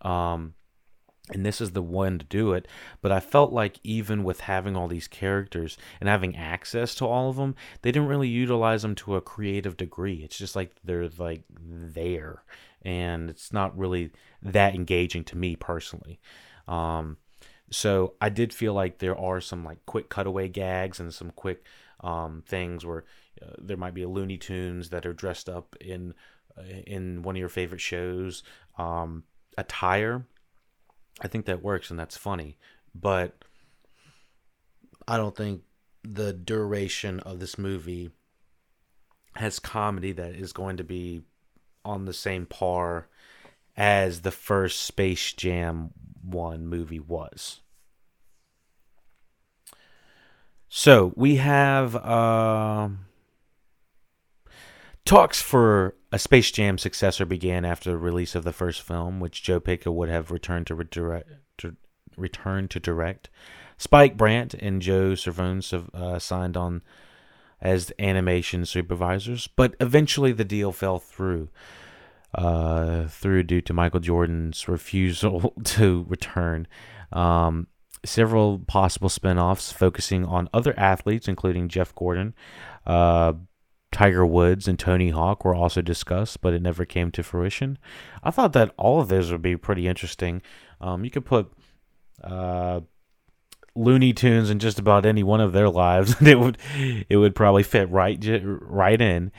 um, 0.03 0.55
and 1.31 1.47
this 1.47 1.61
is 1.61 1.71
the 1.71 1.83
one 1.83 2.19
to 2.19 2.25
do 2.25 2.53
it. 2.53 2.67
But 3.01 3.13
I 3.13 3.21
felt 3.21 3.53
like 3.53 3.79
even 3.83 4.25
with 4.25 4.41
having 4.41 4.77
all 4.77 4.89
these 4.89 5.09
characters 5.09 5.79
and 6.01 6.09
having 6.09 6.37
access 6.37 6.95
to 6.97 7.07
all 7.07 7.31
of 7.31 7.37
them, 7.37 7.55
they 7.83 7.93
didn't 7.93 8.09
really 8.09 8.29
utilize 8.29 8.83
them 8.83 8.95
to 8.97 9.17
a 9.17 9.21
creative 9.21 9.77
degree. 9.77 10.23
It's 10.25 10.39
just 10.39 10.57
like 10.57 10.73
they're 10.85 11.09
like 11.09 11.45
there, 11.51 12.43
and 12.83 13.31
it's 13.31 13.53
not 13.53 13.77
really 13.79 14.11
that 14.43 14.75
engaging 14.75 15.25
to 15.25 15.39
me 15.39 15.57
personally. 15.57 16.21
Um, 16.67 17.19
so 17.71 18.15
I 18.21 18.29
did 18.29 18.53
feel 18.53 18.75
like 18.75 18.99
there 18.99 19.19
are 19.19 19.41
some 19.41 19.65
like 19.65 19.85
quick 19.87 20.11
cutaway 20.11 20.49
gags 20.49 21.01
and 21.01 21.13
some 21.15 21.31
quick 21.31 21.65
um, 22.01 22.43
things 22.47 22.85
where 22.85 23.05
uh, 23.41 23.55
there 23.59 23.77
might 23.77 23.95
be 23.95 24.03
a 24.03 24.09
Looney 24.09 24.37
Tunes 24.37 24.91
that 24.91 25.07
are 25.07 25.15
dressed 25.15 25.49
up 25.49 25.77
in 25.81 26.15
uh, 26.59 26.63
in 26.87 27.23
one 27.23 27.37
of 27.37 27.41
your 27.41 27.49
favorite 27.49 27.81
shows. 27.81 28.43
Um, 28.77 29.25
attire, 29.57 30.27
I 31.21 31.29
think 31.29 31.47
that 31.47 31.63
works 31.63 31.91
and 31.91 31.99
that's 31.99 32.17
funny. 32.17 32.57
But 32.95 33.45
I 35.07 35.17
don't 35.17 35.37
think 35.37 35.63
the 36.03 36.33
duration 36.33 37.21
of 37.21 37.41
this 37.41 37.59
movie 37.59 38.11
has 39.35 39.59
comedy 39.59 40.13
that 40.13 40.35
is 40.35 40.53
going 40.53 40.77
to 40.77 40.85
be 40.85 41.23
on 41.85 42.05
the 42.05 42.13
same 42.13 42.47
par 42.47 43.09
as 43.77 44.21
the 44.21 44.31
first 44.31 44.81
Space 44.83 45.33
Jam 45.33 45.91
1 46.23 46.67
movie 46.67 47.01
was. 47.01 47.61
So 50.69 51.13
we 51.17 51.37
have. 51.37 51.97
Uh, 51.97 52.89
Talks 55.05 55.43
for 55.43 55.95
a 56.13 56.19
Space 56.19 56.51
Jam 56.51 56.77
successor 56.77 57.25
began 57.25 57.65
after 57.65 57.91
the 57.91 57.99
release 57.99 58.35
of 58.35 58.45
the 58.45 58.53
first 58.53 58.83
film, 58.83 59.19
which 59.19 59.43
Joe 59.43 59.61
Pesci 59.61 59.93
would 59.93 60.11
have 60.11 60.31
returned 60.31 60.67
to, 60.67 60.75
redirect, 60.75 61.31
to 61.59 61.77
to 62.19 62.81
direct. 62.81 63.31
Spike 63.79 64.17
Brandt 64.17 64.55
and 64.55 64.83
Joe 64.83 65.13
Cervone 65.13 65.89
uh, 65.95 66.19
signed 66.19 66.57
on 66.57 66.83
as 67.61 67.93
animation 67.99 68.67
supervisors, 68.67 69.47
but 69.47 69.75
eventually 69.81 70.33
the 70.33 70.45
deal 70.45 70.71
fell 70.71 70.99
through. 70.99 71.49
Uh, 72.35 73.09
through 73.09 73.43
due 73.43 73.61
to 73.61 73.75
Michael 73.75 74.01
Jordan's 74.01 74.67
refusal 74.67 75.53
to 75.65 76.07
return. 76.09 76.67
Um, 77.13 77.67
several 78.05 78.59
possible 78.61 79.11
spin 79.11 79.39
offs 79.39 79.71
focusing 79.71 80.25
on 80.25 80.49
other 80.55 80.73
athletes, 80.79 81.29
including 81.29 81.69
Jeff 81.69 81.95
Gordon, 81.95 82.35
uh, 82.87 83.35
Tiger 83.93 84.27
Woods 84.27 84.67
and 84.67 84.79
Tony 84.79 85.11
Hawk 85.11 85.45
were 85.45 85.55
also 85.55 85.83
discussed, 85.83 86.41
but 86.41 86.55
it 86.55 86.63
never 86.63 86.85
came 86.85 87.11
to 87.13 87.23
fruition. 87.23 87.79
I 88.25 88.31
thought 88.31 88.55
that 88.55 88.73
all 88.79 89.01
of 89.01 89.09
those 89.09 89.31
would 89.31 89.43
be 89.43 89.57
pretty 89.57 89.87
interesting. 89.87 90.43
Um, 90.81 91.05
you 91.05 91.11
could 91.11 91.27
put 91.27 91.53
uh, 92.25 92.81
Looney 93.75 94.15
Tunes 94.15 94.51
in 94.51 94.59
just 94.59 94.79
about 94.79 95.05
any 95.07 95.23
one 95.23 95.41
of 95.41 95.53
their 95.53 95.69
lives, 95.69 96.17
and 96.19 96.27
it 96.27 96.41
would 96.41 96.59
it 97.09 97.17
would 97.19 97.35
probably 97.35 97.63
fit 97.63 97.89
right 97.91 98.19
right 98.43 99.01
in. 99.01 99.31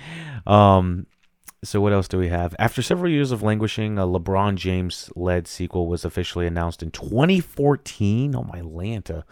Um, 0.45 1.07
so 1.63 1.81
what 1.81 1.93
else 1.93 2.07
do 2.07 2.17
we 2.17 2.27
have? 2.27 2.55
After 2.59 2.81
several 2.81 3.11
years 3.11 3.31
of 3.31 3.41
languishing, 3.41 3.97
a 3.97 4.01
LeBron 4.01 4.55
James 4.55 5.09
led 5.15 5.47
sequel 5.47 5.87
was 5.87 6.05
officially 6.05 6.45
announced 6.45 6.83
in 6.83 6.91
2014. 6.91 8.35
Oh 8.35 8.43
my 8.43 8.61
Lanta, 8.61 9.23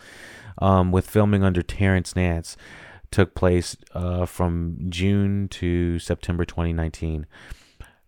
um, 0.57 0.91
with 0.91 1.09
filming 1.09 1.43
under 1.43 1.61
Terrence 1.61 2.15
Nance 2.15 2.57
took 3.11 3.35
place 3.35 3.75
uh, 3.93 4.25
from 4.25 4.77
June 4.89 5.47
to 5.49 5.99
September 5.99 6.45
2019 6.45 7.25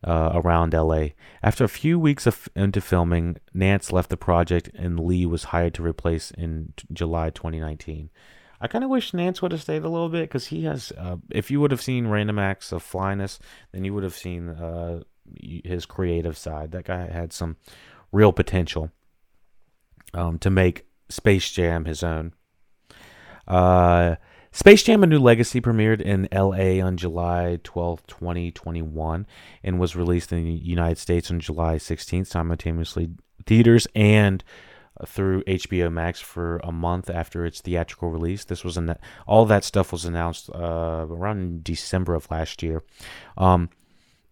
uh, 0.05 0.31
around 0.33 0.73
LA. 0.73 1.07
After 1.41 1.63
a 1.63 1.69
few 1.69 1.99
weeks 1.99 2.25
of, 2.25 2.49
into 2.55 2.81
filming, 2.81 3.37
Nance 3.53 3.91
left 3.91 4.09
the 4.09 4.17
project 4.17 4.69
and 4.73 4.99
Lee 4.99 5.25
was 5.25 5.45
hired 5.45 5.73
to 5.75 5.83
replace 5.83 6.31
in 6.31 6.73
t- 6.77 6.87
July 6.91 7.29
2019. 7.29 8.09
I 8.61 8.67
kind 8.67 8.83
of 8.83 8.89
wish 8.89 9.13
Nance 9.13 9.41
would 9.41 9.51
have 9.51 9.61
stayed 9.61 9.83
a 9.83 9.89
little 9.89 10.09
bit 10.09 10.21
because 10.29 10.47
he 10.47 10.63
has. 10.63 10.93
Uh, 10.97 11.17
if 11.29 11.51
you 11.51 11.59
would 11.59 11.71
have 11.71 11.81
seen 11.81 12.07
Random 12.07 12.39
Acts 12.39 12.71
of 12.71 12.81
Flyness, 12.81 13.39
then 13.73 13.83
you 13.83 13.93
would 13.93 14.03
have 14.03 14.15
seen 14.15 14.49
uh, 14.49 15.01
his 15.65 15.85
creative 15.85 16.37
side. 16.37 16.71
That 16.71 16.85
guy 16.85 17.07
had 17.07 17.33
some 17.33 17.57
real 18.13 18.31
potential. 18.31 18.91
um, 20.13 20.37
to 20.39 20.49
make 20.49 20.85
Space 21.09 21.51
Jam 21.51 21.85
his 21.85 22.03
own. 22.03 22.33
Uh, 23.47 24.15
Space 24.55 24.83
Jam 24.83 25.01
A 25.01 25.07
New 25.07 25.17
Legacy 25.17 25.59
premiered 25.59 25.99
in 25.99 26.27
LA 26.31 26.85
on 26.85 26.95
July 26.95 27.57
12, 27.63 28.05
2021, 28.05 29.25
and 29.63 29.79
was 29.79 29.95
released 29.95 30.31
in 30.31 30.45
the 30.45 30.51
United 30.51 30.99
States 30.99 31.31
on 31.31 31.39
July 31.39 31.77
16th, 31.77 32.27
simultaneously 32.27 33.09
theaters 33.47 33.87
and 33.95 34.43
through 35.07 35.41
HBO 35.45 35.91
Max 35.91 36.21
for 36.21 36.61
a 36.63 36.71
month 36.71 37.09
after 37.09 37.47
its 37.47 37.61
theatrical 37.61 38.11
release. 38.11 38.45
This 38.45 38.63
was 38.63 38.77
an, 38.77 38.95
all 39.25 39.47
that 39.47 39.63
stuff 39.63 39.91
was 39.91 40.05
announced 40.05 40.51
uh, 40.53 41.07
around 41.09 41.63
December 41.63 42.13
of 42.13 42.29
last 42.29 42.61
year. 42.61 42.83
Um, 43.35 43.71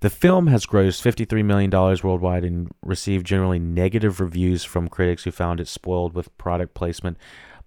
the 0.02 0.12
film 0.12 0.48
has 0.48 0.68
grossed 0.68 1.02
$53 1.02 1.44
million 1.44 1.72
worldwide 1.72 2.44
and 2.44 2.72
received 2.84 3.26
generally 3.26 3.60
negative 3.60 4.20
reviews 4.20 4.64
from 4.64 4.88
critics 4.88 5.24
who 5.24 5.32
found 5.32 5.60
it 5.60 5.68
spoiled 5.68 6.14
with 6.14 6.36
product 6.38 6.76
placement 6.76 7.18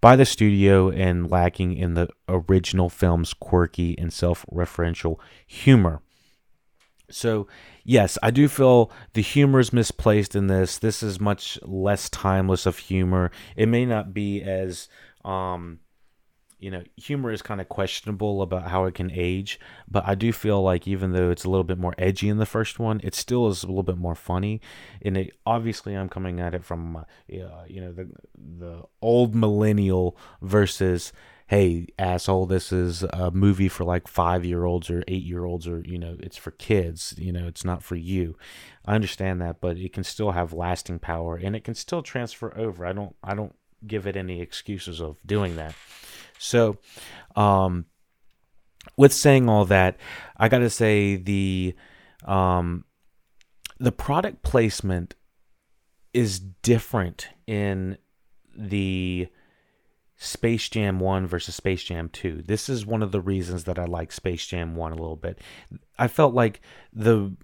by 0.05 0.17
the 0.17 0.27
studio 0.27 0.91
and 0.91 1.31
lacking 1.31 1.75
in 1.75 1.95
the 1.95 2.07
original 2.29 2.91
film's 2.91 3.33
quirky 3.33 3.97
and 3.97 4.13
self 4.13 4.45
referential 4.53 5.17
humor. 5.47 6.03
So, 7.11 7.49
yes, 7.85 8.19
I 8.23 8.31
do 8.31 8.47
feel 8.49 8.93
the 9.15 9.23
humor 9.23 9.61
is 9.61 9.73
misplaced 9.73 10.37
in 10.37 10.49
this. 10.49 10.77
This 10.77 11.03
is 11.03 11.19
much 11.19 11.59
less 11.63 12.11
timeless 12.11 12.67
of 12.67 12.77
humor. 12.77 13.31
It 13.57 13.67
may 13.67 13.87
not 13.87 14.13
be 14.13 14.43
as 14.43 14.91
um, 15.25 15.79
you 16.65 16.71
know, 16.71 16.83
humor 16.97 17.31
is 17.31 17.43
kind 17.43 17.61
of 17.61 17.69
questionable 17.69 18.41
about 18.41 18.69
how 18.69 18.87
it 18.87 18.95
can 18.95 19.11
age, 19.13 19.61
but 19.87 20.03
I 20.07 20.15
do 20.15 20.33
feel 20.33 20.63
like 20.63 20.89
even 20.89 21.13
though 21.13 21.31
it's 21.31 21.45
a 21.45 21.51
little 21.51 21.63
bit 21.63 21.77
more 21.77 21.95
edgy 21.99 22.31
in 22.31 22.39
the 22.39 22.47
first 22.47 22.79
one, 22.79 23.03
it 23.05 23.15
still 23.15 23.49
is 23.49 23.63
a 23.63 23.67
little 23.67 23.83
bit 23.83 23.99
more 23.99 24.15
funny. 24.15 24.63
And 25.03 25.19
it 25.19 25.37
obviously 25.45 25.95
I'm 25.95 26.09
coming 26.09 26.41
at 26.41 26.55
it 26.55 26.65
from 26.65 26.97
uh, 26.97 27.05
you 27.29 27.83
know 27.83 27.93
the 27.93 28.09
the 28.35 28.83
old 29.03 29.35
millennial 29.35 30.17
versus 30.41 31.13
hey 31.49 31.87
asshole 31.99 32.47
this 32.47 32.73
is 32.73 33.03
a 33.03 33.31
movie 33.31 33.69
for 33.69 33.85
like 33.85 34.09
5 34.09 34.47
year 34.47 34.65
olds 34.65 34.89
or 34.89 35.05
8 35.07 35.23
year 35.23 35.45
olds 35.45 35.69
or 35.69 35.83
you 35.85 35.99
know 35.99 36.17
it's 36.21 36.39
for 36.39 36.53
kids, 36.53 37.15
you 37.19 37.31
know, 37.31 37.47
it's 37.47 37.67
not 37.67 37.83
for 37.83 37.97
you. 37.97 38.39
I 38.87 38.95
understand 38.95 39.43
that, 39.43 39.61
but 39.61 39.77
it 39.77 39.93
can 39.93 40.05
still 40.05 40.31
have 40.31 40.55
lasting 40.55 41.01
power 41.01 41.37
and 41.37 41.55
it 41.55 41.63
can 41.63 41.75
still 41.75 42.01
transfer 42.01 42.57
over. 42.57 42.87
I 42.87 42.95
don't 42.95 43.15
I 43.23 43.35
don't 43.35 43.55
give 43.87 44.07
it 44.07 44.17
any 44.17 44.41
excuses 44.41 44.99
of 44.99 45.19
doing 45.27 45.57
that. 45.57 45.75
So, 46.45 46.77
um, 47.37 47.87
with 48.97 49.13
saying 49.13 49.49
all 49.49 49.65
that, 49.65 49.97
I 50.37 50.49
got 50.49 50.59
to 50.59 50.71
say 50.71 51.17
the 51.17 51.75
um, 52.25 52.85
the 53.81 53.93
product 53.93 54.43
placement 54.43 55.15
is 56.13 56.39
different 56.39 57.29
in 57.47 57.99
the 58.57 59.29
Space 60.17 60.69
Jam 60.69 61.01
1 61.01 61.27
versus 61.27 61.57
Space 61.57 61.83
Jam 61.83 62.09
2. 62.11 62.43
This 62.47 62.69
is 62.69 62.87
one 62.87 63.03
of 63.03 63.11
the 63.11 63.21
reasons 63.21 63.65
that 63.65 63.79
I 63.79 63.85
like 63.87 64.13
Space 64.13 64.47
Jam 64.47 64.77
1 64.77 64.93
a 64.93 64.97
little 64.97 65.17
bit. 65.17 65.41
I 65.99 66.09
felt 66.09 66.35
like 66.35 66.61
the 66.93 67.35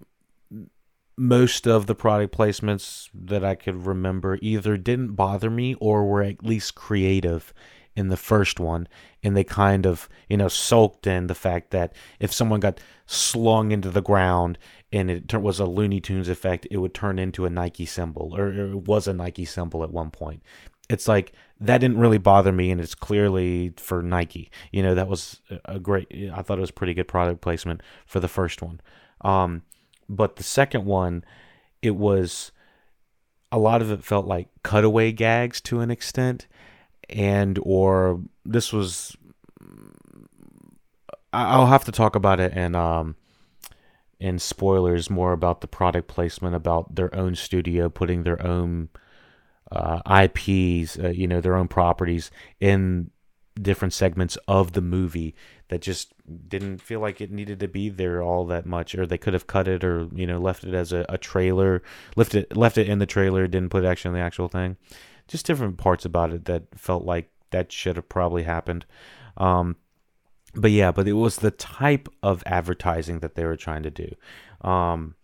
most 1.17 1.67
of 1.67 1.87
the 1.87 1.95
product 1.95 2.35
placements 2.35 3.09
that 3.13 3.43
I 3.43 3.55
could 3.55 3.85
remember 3.85 4.39
either 4.41 4.77
didn't 4.77 5.15
bother 5.15 5.49
me 5.49 5.75
or 5.75 6.05
were 6.05 6.23
at 6.23 6.45
least 6.45 6.75
creative 6.75 7.53
in 7.95 8.09
the 8.09 8.17
first 8.17 8.59
one, 8.59 8.87
and 9.23 9.35
they 9.35 9.43
kind 9.43 9.85
of, 9.85 10.07
you 10.29 10.37
know, 10.37 10.47
sulked 10.47 11.07
in 11.07 11.27
the 11.27 11.35
fact 11.35 11.71
that 11.71 11.93
if 12.19 12.31
someone 12.31 12.59
got 12.59 12.79
slung 13.05 13.71
into 13.71 13.89
the 13.89 14.01
ground 14.01 14.57
and 14.93 15.09
it 15.09 15.33
was 15.33 15.59
a 15.59 15.65
Looney 15.65 15.99
Tunes 15.99 16.29
effect, 16.29 16.67
it 16.71 16.77
would 16.77 16.93
turn 16.93 17.19
into 17.19 17.45
a 17.45 17.49
Nike 17.49 17.85
symbol, 17.85 18.33
or 18.35 18.49
it 18.51 18.87
was 18.87 19.07
a 19.07 19.13
Nike 19.13 19.45
symbol 19.45 19.83
at 19.83 19.91
one 19.91 20.09
point. 20.09 20.41
It's 20.89 21.07
like 21.07 21.33
that 21.59 21.77
didn't 21.77 21.99
really 21.99 22.17
bother 22.17 22.51
me, 22.51 22.71
and 22.71 22.81
it's 22.81 22.95
clearly 22.95 23.73
for 23.77 24.01
Nike. 24.01 24.51
You 24.71 24.83
know, 24.83 24.95
that 24.95 25.07
was 25.07 25.41
a 25.65 25.79
great. 25.79 26.07
I 26.33 26.41
thought 26.41 26.57
it 26.57 26.61
was 26.61 26.71
pretty 26.71 26.93
good 26.93 27.07
product 27.07 27.41
placement 27.41 27.81
for 28.05 28.19
the 28.19 28.27
first 28.27 28.61
one. 28.61 28.81
Um, 29.21 29.63
but 30.09 30.35
the 30.35 30.43
second 30.43 30.85
one, 30.85 31.23
it 31.81 31.95
was 31.95 32.51
a 33.51 33.59
lot 33.59 33.81
of 33.81 33.91
it 33.91 34.03
felt 34.03 34.25
like 34.25 34.49
cutaway 34.63 35.11
gags 35.11 35.61
to 35.61 35.81
an 35.81 35.91
extent 35.91 36.47
and 37.11 37.59
or 37.63 38.21
this 38.45 38.71
was 38.73 39.15
I'll 41.33 41.67
have 41.67 41.85
to 41.85 41.91
talk 41.91 42.15
about 42.15 42.39
it 42.39 42.51
and 42.55 42.75
um 42.75 43.15
in 44.19 44.37
spoilers 44.37 45.09
more 45.09 45.33
about 45.33 45.61
the 45.61 45.67
product 45.67 46.07
placement 46.07 46.55
about 46.55 46.95
their 46.95 47.13
own 47.15 47.35
studio 47.35 47.89
putting 47.89 48.21
their 48.23 48.45
own 48.45 48.89
uh, 49.71 50.01
IPs, 50.05 50.99
uh, 50.99 51.09
you 51.09 51.27
know, 51.27 51.41
their 51.41 51.55
own 51.55 51.67
properties 51.67 52.29
in 52.59 53.09
different 53.59 53.93
segments 53.93 54.37
of 54.47 54.73
the 54.73 54.81
movie 54.81 55.33
that 55.69 55.81
just 55.81 56.13
didn't 56.47 56.79
feel 56.79 56.99
like 56.99 57.19
it 57.19 57.31
needed 57.31 57.59
to 57.59 57.67
be 57.67 57.89
there 57.89 58.21
all 58.21 58.45
that 58.45 58.65
much, 58.65 58.93
or 58.93 59.05
they 59.07 59.17
could 59.17 59.33
have 59.33 59.47
cut 59.47 59.67
it, 59.67 59.83
or 59.83 60.07
you 60.13 60.27
know, 60.27 60.39
left 60.39 60.63
it 60.63 60.73
as 60.73 60.91
a, 60.91 61.05
a 61.09 61.17
trailer, 61.17 61.81
left 62.15 62.35
it 62.35 62.55
left 62.55 62.77
it 62.77 62.87
in 62.87 62.99
the 62.99 63.05
trailer, 63.05 63.47
didn't 63.47 63.69
put 63.69 63.83
it 63.83 63.87
actually 63.87 64.09
in 64.09 64.15
the 64.15 64.25
actual 64.25 64.47
thing 64.47 64.77
just 65.31 65.45
different 65.45 65.77
parts 65.77 66.05
about 66.05 66.33
it 66.33 66.45
that 66.45 66.63
felt 66.75 67.03
like 67.03 67.29
that 67.51 67.71
should 67.71 67.95
have 67.95 68.09
probably 68.09 68.43
happened. 68.43 68.85
Um, 69.37 69.77
but 70.53 70.71
yeah, 70.71 70.91
but 70.91 71.07
it 71.07 71.13
was 71.13 71.37
the 71.37 71.51
type 71.51 72.09
of 72.21 72.43
advertising 72.45 73.19
that 73.19 73.35
they 73.35 73.45
were 73.45 73.55
trying 73.55 73.83
to 73.83 73.91
do. 73.91 74.15
Um, 74.61 75.15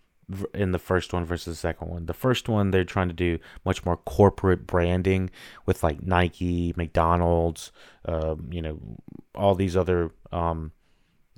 in 0.53 0.73
the 0.73 0.79
first 0.79 1.13
one 1.13 1.23
versus 1.23 1.55
the 1.55 1.59
second 1.59 1.89
one. 1.89 2.05
The 2.05 2.13
first 2.13 2.49
one 2.49 2.71
they're 2.71 2.83
trying 2.83 3.07
to 3.07 3.13
do 3.13 3.39
much 3.63 3.85
more 3.85 3.95
corporate 3.97 4.67
branding 4.67 5.29
with 5.65 5.83
like 5.83 6.03
Nike, 6.03 6.73
McDonald's, 6.75 7.71
uh, 8.05 8.35
you 8.49 8.61
know, 8.61 8.79
all 9.35 9.55
these 9.55 9.77
other 9.77 10.11
um, 10.33 10.73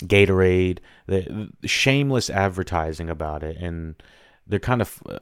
Gatorade, 0.02 0.80
the, 1.06 1.52
the, 1.62 1.68
shameless 1.68 2.30
advertising 2.32 3.10
about 3.10 3.44
it, 3.44 3.58
and 3.58 4.02
they're 4.48 4.58
kind 4.58 4.82
of 4.82 5.04
uh, 5.08 5.20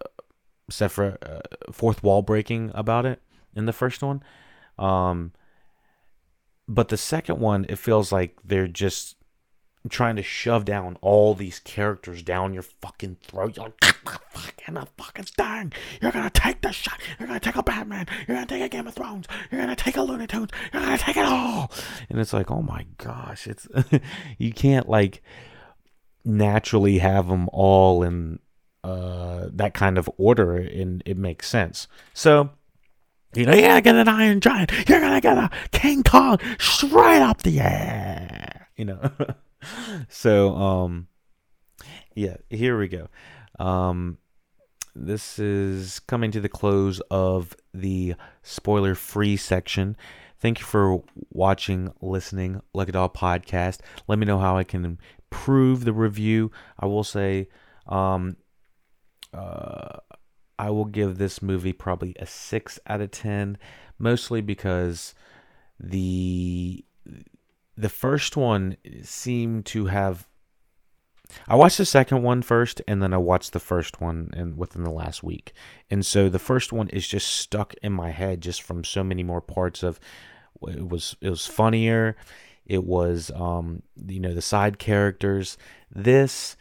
uh, 0.80 1.42
fourth 1.72 2.04
wall 2.04 2.22
breaking 2.22 2.72
about 2.74 3.06
it 3.06 3.22
in 3.58 3.65
the 3.65 3.74
first 3.74 4.02
one. 4.02 4.24
Um, 4.78 5.34
but 6.67 6.89
the 6.89 6.98
second 6.98 7.39
one, 7.39 7.65
it 7.70 7.80
feels 7.80 8.12
like 8.12 8.38
they're 8.43 8.67
just 8.67 9.15
trying 9.89 10.17
to 10.17 10.24
shove 10.24 10.65
down 10.65 10.98
all 11.02 11.34
these 11.34 11.60
characters 11.60 12.22
down 12.22 12.54
your 12.54 12.63
fucking 12.63 13.17
throat. 13.22 13.56
You're 13.56 13.67
like, 13.67 13.96
fucking 14.32 14.76
the 14.76 14.88
fucking 14.98 15.26
thing. 15.26 15.74
You're 16.02 16.12
gonna 16.12 16.30
take 16.30 16.62
the 16.62 16.72
shot. 16.72 17.00
You're 17.20 17.28
gonna 17.28 17.39
take 17.39 17.56
a 17.56 17.63
Batman. 17.63 18.06
You're 18.28 18.36
gonna 18.36 18.48
take 18.48 18.63
a 18.63 18.70
Game 18.70 18.88
of 18.88 18.96
Thrones. 18.96 19.28
You're 19.52 19.62
gonna 19.62 19.76
take 19.76 19.98
a 19.98 20.02
Looney 20.02 20.28
Tunes. 20.28 20.50
You're 20.74 20.82
gonna 20.82 20.98
take 20.98 21.17
it 21.17 21.26
all. 21.26 21.72
And 22.10 22.20
it's 22.20 22.34
like, 22.34 22.52
oh 22.52 22.62
my 22.62 22.86
gosh, 22.98 23.48
it's 23.48 23.67
you 24.38 24.52
can't 24.52 24.89
like 24.89 25.24
naturally 26.26 26.98
have 26.98 27.28
them 27.30 27.50
all 27.54 28.04
in 28.04 28.39
uh, 28.84 29.48
that 29.54 29.74
kind 29.74 29.98
of 29.98 30.10
order, 30.17 30.56
and 30.56 31.02
it 31.06 31.17
makes 31.17 31.48
sense. 31.48 31.88
So 32.13 32.52
you 33.36 33.46
know, 33.46 33.54
you're 33.54 33.68
gonna 33.68 33.82
get 33.82 33.96
an 33.96 34.08
Iron 34.08 34.40
Giant. 34.40 34.72
You're 34.88 35.02
gonna 35.02 35.22
get 35.22 35.38
a 35.38 35.50
King 35.72 36.04
Kong 36.04 36.40
straight 36.60 37.22
up 37.22 37.44
the 37.44 37.60
air. 37.60 38.70
You 38.76 38.86
know. 38.86 39.12
so 40.10 40.56
um, 40.56 41.08
yeah, 42.16 42.38
here 42.50 42.78
we 42.80 42.88
go. 42.88 43.08
Um, 43.60 44.18
this 44.96 45.38
is 45.38 46.00
coming 46.00 46.32
to 46.32 46.42
the 46.42 46.50
close 46.50 47.00
of 47.12 47.56
the 47.74 48.16
spoiler-free 48.42 49.38
section. 49.38 49.96
Thank 50.40 50.60
you 50.60 50.66
for 50.66 51.04
watching, 51.32 51.94
listening, 52.02 52.62
It 52.74 52.96
All 52.96 53.10
podcast. 53.10 53.80
Let 54.08 54.20
me 54.20 54.26
know 54.26 54.40
how 54.40 54.58
I 54.58 54.63
can 54.63 54.98
improve 55.32 55.86
the 55.86 55.94
review. 55.94 56.52
I 56.80 56.86
will 56.86 57.04
say, 57.04 57.50
um, 57.88 58.38
uh, 59.34 59.98
I 60.60 60.70
will 60.70 60.86
give 60.86 61.17
this 61.17 61.41
movie 61.41 61.74
probably 61.74 62.15
a 62.20 62.26
6 62.26 62.80
out 62.88 63.02
of 63.02 63.12
10, 63.12 63.58
mostly 64.00 64.41
because 64.41 65.13
the 65.80 66.84
the 67.78 67.89
first 67.89 68.36
one 68.36 68.76
seemed 69.04 69.65
to 69.67 69.86
have 69.86 70.28
I 71.48 71.56
watched 71.56 71.78
the 71.78 71.86
second 71.86 72.24
one 72.24 72.41
first 72.41 72.82
and 72.88 73.02
then 73.02 73.13
I 73.13 73.17
watched 73.17 73.54
the 73.54 73.60
first 73.60 74.02
one 74.02 74.30
and 74.34 74.58
within 74.58 74.84
the 74.84 74.91
last 74.91 75.24
week. 75.24 75.54
And 75.91 76.06
so 76.06 76.30
the 76.30 76.39
first 76.39 76.72
one 76.72 76.88
is 76.89 77.08
just 77.08 77.28
stuck 77.28 77.74
in 77.84 77.91
my 77.91 78.12
head 78.12 78.41
just 78.41 78.62
from 78.62 78.84
so 78.84 79.04
many 79.04 79.24
more 79.24 79.41
parts 79.41 79.84
of 79.84 80.00
it 80.62 80.88
was 80.88 81.15
it 81.22 81.30
was 81.30 81.46
funnier. 81.46 82.15
It 82.65 82.84
was 82.84 83.32
um 83.36 83.84
you 84.08 84.20
know 84.20 84.34
the 84.34 84.41
side 84.41 84.80
characters. 84.80 85.58
This 85.91 86.58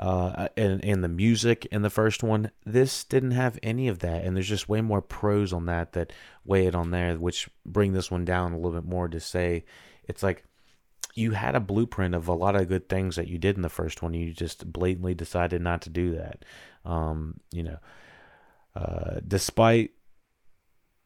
uh, 0.00 0.48
and, 0.56 0.82
and 0.82 1.04
the 1.04 1.08
music 1.08 1.66
in 1.70 1.82
the 1.82 1.90
first 1.90 2.22
one. 2.22 2.50
This 2.64 3.04
didn't 3.04 3.32
have 3.32 3.58
any 3.62 3.86
of 3.86 3.98
that, 3.98 4.24
and 4.24 4.34
there's 4.34 4.48
just 4.48 4.68
way 4.68 4.80
more 4.80 5.02
pros 5.02 5.52
on 5.52 5.66
that 5.66 5.92
that 5.92 6.12
weigh 6.44 6.66
it 6.66 6.74
on 6.74 6.90
there, 6.90 7.14
which 7.16 7.50
bring 7.66 7.92
this 7.92 8.10
one 8.10 8.24
down 8.24 8.52
a 8.52 8.56
little 8.56 8.80
bit 8.80 8.88
more 8.88 9.08
to 9.08 9.20
say 9.20 9.64
it's 10.04 10.22
like 10.22 10.42
you 11.14 11.32
had 11.32 11.54
a 11.54 11.60
blueprint 11.60 12.14
of 12.14 12.28
a 12.28 12.32
lot 12.32 12.56
of 12.56 12.68
good 12.68 12.88
things 12.88 13.16
that 13.16 13.28
you 13.28 13.36
did 13.36 13.56
in 13.56 13.62
the 13.62 13.68
first 13.68 14.00
one. 14.00 14.14
You 14.14 14.32
just 14.32 14.72
blatantly 14.72 15.14
decided 15.14 15.60
not 15.60 15.82
to 15.82 15.90
do 15.90 16.16
that. 16.16 16.46
Um, 16.86 17.40
you 17.52 17.62
know, 17.62 17.78
uh, 18.74 19.20
despite 19.28 19.90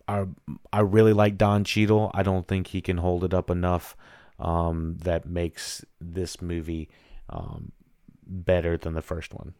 I 0.06 0.26
I 0.72 0.80
really 0.80 1.12
like 1.12 1.36
Don 1.36 1.64
Cheadle. 1.64 2.12
I 2.14 2.22
don't 2.22 2.46
think 2.46 2.68
he 2.68 2.80
can 2.80 2.98
hold 2.98 3.24
it 3.24 3.34
up 3.34 3.50
enough. 3.50 3.96
Um, 4.38 4.98
that 5.02 5.26
makes 5.26 5.84
this 6.00 6.40
movie 6.40 6.90
um, 7.28 7.72
better 8.26 8.76
than 8.76 8.94
the 8.94 9.02
first 9.02 9.34
one, 9.34 9.54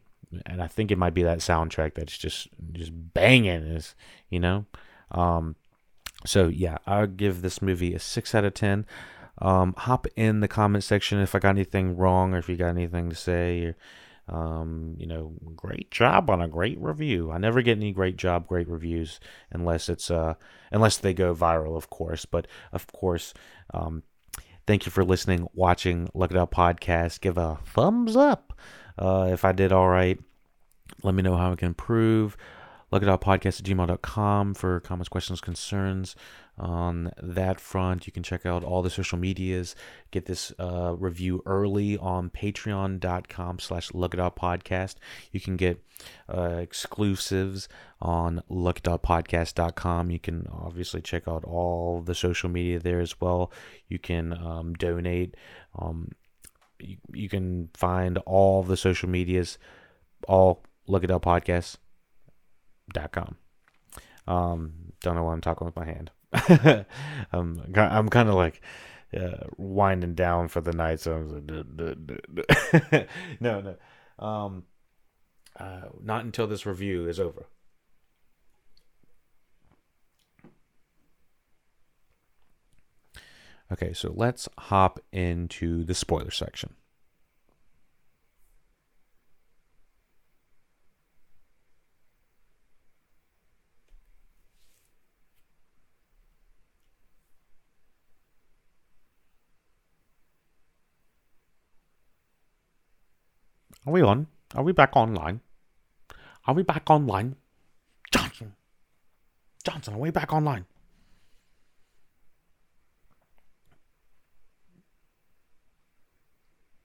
and 0.45 0.61
I 0.61 0.67
think 0.67 0.91
it 0.91 0.97
might 0.97 1.13
be 1.13 1.23
that 1.23 1.39
soundtrack 1.39 1.95
that's 1.95 2.17
just 2.17 2.47
just 2.71 2.91
banging. 2.93 3.63
Is 3.63 3.95
you 4.29 4.39
know, 4.39 4.65
um, 5.11 5.55
so 6.25 6.47
yeah, 6.47 6.77
I'll 6.85 7.07
give 7.07 7.41
this 7.41 7.61
movie 7.61 7.93
a 7.93 7.99
six 7.99 8.35
out 8.35 8.45
of 8.45 8.53
ten. 8.53 8.85
Um, 9.39 9.73
hop 9.77 10.07
in 10.15 10.39
the 10.39 10.47
comment 10.47 10.83
section 10.83 11.19
if 11.19 11.35
I 11.35 11.39
got 11.39 11.49
anything 11.49 11.97
wrong 11.97 12.33
or 12.33 12.37
if 12.37 12.47
you 12.47 12.55
got 12.55 12.69
anything 12.69 13.09
to 13.09 13.15
say. 13.15 13.65
Or, 13.65 13.75
um, 14.27 14.95
you 14.97 15.05
know, 15.05 15.33
great 15.55 15.91
job 15.91 16.29
on 16.29 16.41
a 16.41 16.47
great 16.47 16.79
review. 16.79 17.31
I 17.31 17.37
never 17.37 17.61
get 17.61 17.77
any 17.77 17.91
great 17.91 18.17
job, 18.17 18.47
great 18.47 18.67
reviews 18.67 19.19
unless 19.51 19.87
it's 19.89 20.09
uh 20.09 20.35
unless 20.71 20.97
they 20.97 21.13
go 21.13 21.35
viral, 21.35 21.77
of 21.77 21.89
course. 21.89 22.25
But 22.25 22.47
of 22.71 22.87
course, 22.87 23.33
um, 23.73 24.03
thank 24.67 24.85
you 24.85 24.91
for 24.91 25.03
listening, 25.03 25.47
watching, 25.53 26.09
Look 26.13 26.31
It 26.31 26.37
Up 26.37 26.53
podcast. 26.53 27.21
Give 27.21 27.37
a 27.37 27.59
thumbs 27.65 28.15
up 28.15 28.53
uh, 28.97 29.29
if 29.31 29.45
I 29.45 29.51
did 29.51 29.71
all 29.71 29.87
right. 29.87 30.19
Let 31.03 31.15
me 31.15 31.23
know 31.23 31.35
how 31.35 31.51
I 31.51 31.55
can 31.55 31.67
improve. 31.67 32.37
Look 32.91 33.01
it 33.01 33.09
up 33.09 33.23
podcast 33.23 33.59
at 33.59 33.65
gmail.com 33.65 34.53
for 34.53 34.79
comments, 34.79 35.09
questions, 35.09 35.41
concerns 35.41 36.15
on 36.57 37.11
that 37.21 37.59
front. 37.59 38.05
You 38.05 38.13
can 38.13 38.21
check 38.21 38.45
out 38.45 38.63
all 38.63 38.81
the 38.81 38.89
social 38.89 39.17
medias. 39.17 39.75
Get 40.11 40.27
this 40.27 40.53
uh, 40.59 40.95
review 40.95 41.41
early 41.45 41.97
on 41.97 42.29
patreon.com 42.29 43.59
slash 43.59 43.91
podcast. 43.91 44.95
You 45.31 45.39
can 45.39 45.57
get 45.57 45.83
uh, 46.29 46.57
exclusives 46.61 47.67
on 47.99 48.43
look.podcast.com. 48.49 50.11
You 50.11 50.19
can 50.19 50.47
obviously 50.51 51.01
check 51.01 51.27
out 51.27 51.43
all 51.43 52.01
the 52.01 52.15
social 52.15 52.49
media 52.49 52.79
there 52.79 52.99
as 52.99 53.19
well. 53.19 53.51
You 53.87 53.97
can 53.97 54.31
um, 54.33 54.73
donate. 54.75 55.35
Um, 55.77 56.11
you, 56.79 56.97
you 57.11 57.29
can 57.29 57.69
find 57.73 58.19
all 58.19 58.61
the 58.61 58.77
social 58.77 59.09
medias, 59.09 59.57
all 60.27 60.63
look 60.87 61.03
it 61.03 61.09
up 61.09 61.25
podcast 61.25 61.77
dot 62.95 63.11
com. 63.11 63.35
Um, 64.27 64.73
don't 65.01 65.15
know 65.15 65.23
why 65.23 65.33
I'm 65.33 65.41
talking 65.41 65.65
with 65.65 65.75
my 65.75 65.85
hand. 65.85 66.11
I'm 67.31 67.63
I'm 67.75 68.09
kind 68.09 68.29
of 68.29 68.35
like 68.35 68.61
uh, 69.15 69.47
winding 69.57 70.15
down 70.15 70.47
for 70.47 70.61
the 70.61 70.73
night, 70.73 70.99
so 70.99 71.13
I'm 71.13 71.29
like, 71.29 71.47
duh, 71.47 71.63
duh, 71.63 71.93
duh, 71.93 73.03
no, 73.39 73.61
no, 73.61 74.25
um, 74.25 74.63
uh, 75.59 75.83
not 76.01 76.25
until 76.25 76.47
this 76.47 76.65
review 76.65 77.07
is 77.07 77.19
over. 77.19 77.45
Okay, 83.71 83.93
so 83.93 84.13
let's 84.15 84.47
hop 84.57 84.99
into 85.11 85.83
the 85.83 85.95
spoiler 85.95 86.31
section. 86.31 86.75
Are 103.85 103.93
we 103.93 104.01
on? 104.01 104.27
Are 104.55 104.63
we 104.63 104.71
back 104.71 104.95
online? 104.95 105.41
Are 106.47 106.53
we 106.55 106.63
back 106.63 106.89
online? 106.89 107.35
Johnson! 108.11 108.53
Johnson, 109.63 109.93
are 109.95 109.99
we 109.99 110.09
back 110.09 110.33
online? 110.33 110.65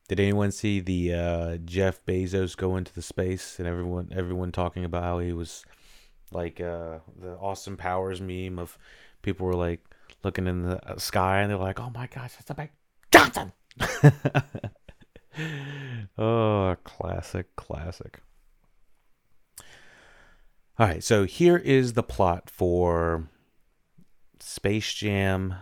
Did 0.08 0.20
anyone 0.20 0.50
see 0.50 0.80
the 0.80 1.14
uh, 1.14 1.56
Jeff 1.58 2.04
Bezos 2.04 2.56
go 2.56 2.76
into 2.76 2.92
the 2.92 3.02
space 3.02 3.58
and 3.58 3.68
everyone 3.68 4.08
everyone 4.12 4.50
talking 4.50 4.84
about 4.84 5.04
how 5.04 5.20
he 5.20 5.32
was 5.32 5.64
like 6.32 6.60
uh, 6.60 6.98
the 7.18 7.36
Austin 7.40 7.76
Powers 7.76 8.20
meme 8.20 8.58
of 8.58 8.76
people 9.22 9.46
were 9.46 9.54
like 9.54 9.84
looking 10.24 10.48
in 10.48 10.62
the 10.62 10.80
sky 10.98 11.40
and 11.40 11.50
they're 11.50 11.58
like, 11.58 11.78
"Oh 11.78 11.90
my 11.94 12.08
gosh, 12.08 12.34
it's 12.40 12.50
a 12.50 12.54
big 12.54 12.70
Johnson!" 13.12 13.52
oh, 16.18 16.76
classic, 16.84 17.54
classic. 17.56 18.20
All 20.78 20.86
right, 20.86 21.04
so 21.04 21.24
here 21.24 21.58
is 21.58 21.92
the 21.92 22.02
plot 22.02 22.48
for 22.48 23.28
Space 24.40 24.94
Jam. 24.94 25.54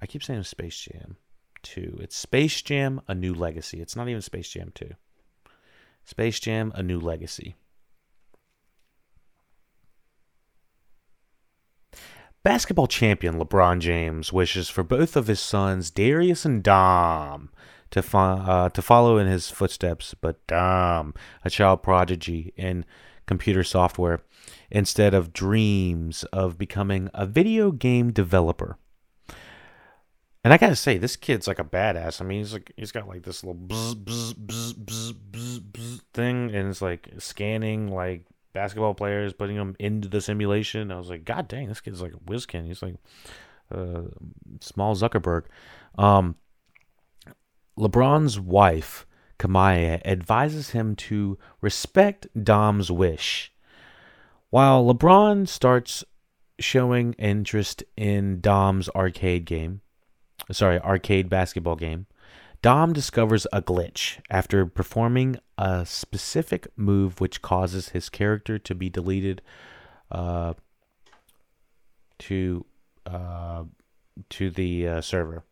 I 0.00 0.06
keep 0.06 0.22
saying 0.22 0.44
Space 0.44 0.78
Jam 0.78 1.16
2. 1.62 1.98
It's 2.00 2.16
Space 2.16 2.62
Jam 2.62 3.00
A 3.08 3.14
New 3.14 3.34
Legacy. 3.34 3.80
It's 3.80 3.96
not 3.96 4.08
even 4.08 4.22
Space 4.22 4.48
Jam 4.48 4.70
2. 4.74 4.90
Space 6.04 6.40
Jam 6.40 6.72
A 6.74 6.82
New 6.82 7.00
Legacy. 7.00 7.56
Basketball 12.42 12.88
champion 12.88 13.38
LeBron 13.38 13.78
James 13.78 14.32
wishes 14.32 14.68
for 14.68 14.82
both 14.82 15.16
of 15.16 15.28
his 15.28 15.38
sons, 15.38 15.92
Darius 15.92 16.44
and 16.44 16.60
Dom, 16.62 17.50
to, 17.92 18.02
fo- 18.02 18.18
uh, 18.18 18.68
to 18.70 18.82
follow 18.82 19.18
in 19.18 19.26
his 19.26 19.48
footsteps, 19.48 20.14
but 20.20 20.44
Dom, 20.46 21.14
a 21.44 21.50
child 21.50 21.82
prodigy 21.82 22.52
in 22.56 22.84
computer 23.26 23.62
software, 23.62 24.22
instead 24.70 25.14
of 25.14 25.32
dreams 25.32 26.24
of 26.24 26.58
becoming 26.58 27.08
a 27.14 27.26
video 27.26 27.70
game 27.70 28.12
developer. 28.12 28.76
And 30.44 30.52
I 30.52 30.56
gotta 30.56 30.74
say, 30.74 30.98
this 30.98 31.14
kid's 31.14 31.46
like 31.46 31.60
a 31.60 31.64
badass. 31.64 32.20
I 32.20 32.24
mean, 32.24 32.38
he's 32.38 32.52
like 32.52 32.72
he's 32.76 32.90
got 32.90 33.06
like 33.06 33.22
this 33.22 33.44
little 33.44 33.60
bzz, 33.60 33.94
bzz, 33.94 34.34
bzz, 34.34 34.72
bzz, 34.74 35.12
bzz, 35.30 35.60
bzz 35.60 36.00
thing, 36.12 36.52
and 36.52 36.68
it's 36.68 36.82
like 36.82 37.08
scanning 37.18 37.86
like 37.86 38.24
basketball 38.52 38.94
players, 38.94 39.32
putting 39.32 39.56
them 39.56 39.76
into 39.78 40.08
the 40.08 40.20
simulation. 40.20 40.90
I 40.90 40.98
was 40.98 41.08
like, 41.08 41.24
God 41.24 41.46
dang, 41.46 41.68
this 41.68 41.80
kid's 41.80 42.02
like 42.02 42.12
a 42.12 42.20
whiz 42.26 42.44
kid. 42.46 42.64
He's 42.64 42.82
like 42.82 42.96
uh, 43.72 44.02
small 44.60 44.96
Zuckerberg. 44.96 45.44
Um, 45.96 46.34
LeBron's 47.78 48.38
wife, 48.38 49.06
Kamiyah, 49.38 50.02
advises 50.04 50.70
him 50.70 50.94
to 50.96 51.38
respect 51.60 52.26
Dom's 52.42 52.90
wish. 52.90 53.52
While 54.50 54.84
LeBron 54.84 55.48
starts 55.48 56.04
showing 56.58 57.14
interest 57.14 57.82
in 57.96 58.40
Dom's 58.40 58.88
arcade 58.90 59.46
game, 59.46 59.80
sorry, 60.50 60.78
arcade 60.80 61.28
basketball 61.28 61.76
game, 61.76 62.06
Dom 62.60 62.92
discovers 62.92 63.46
a 63.52 63.60
glitch 63.60 64.20
after 64.30 64.66
performing 64.66 65.36
a 65.58 65.84
specific 65.84 66.68
move 66.76 67.20
which 67.20 67.42
causes 67.42 67.88
his 67.88 68.08
character 68.08 68.58
to 68.58 68.74
be 68.74 68.88
deleted 68.88 69.42
uh, 70.12 70.54
to 72.20 72.64
uh, 73.04 73.64
to 74.30 74.50
the 74.50 74.86
uh, 74.86 75.00
server. 75.00 75.44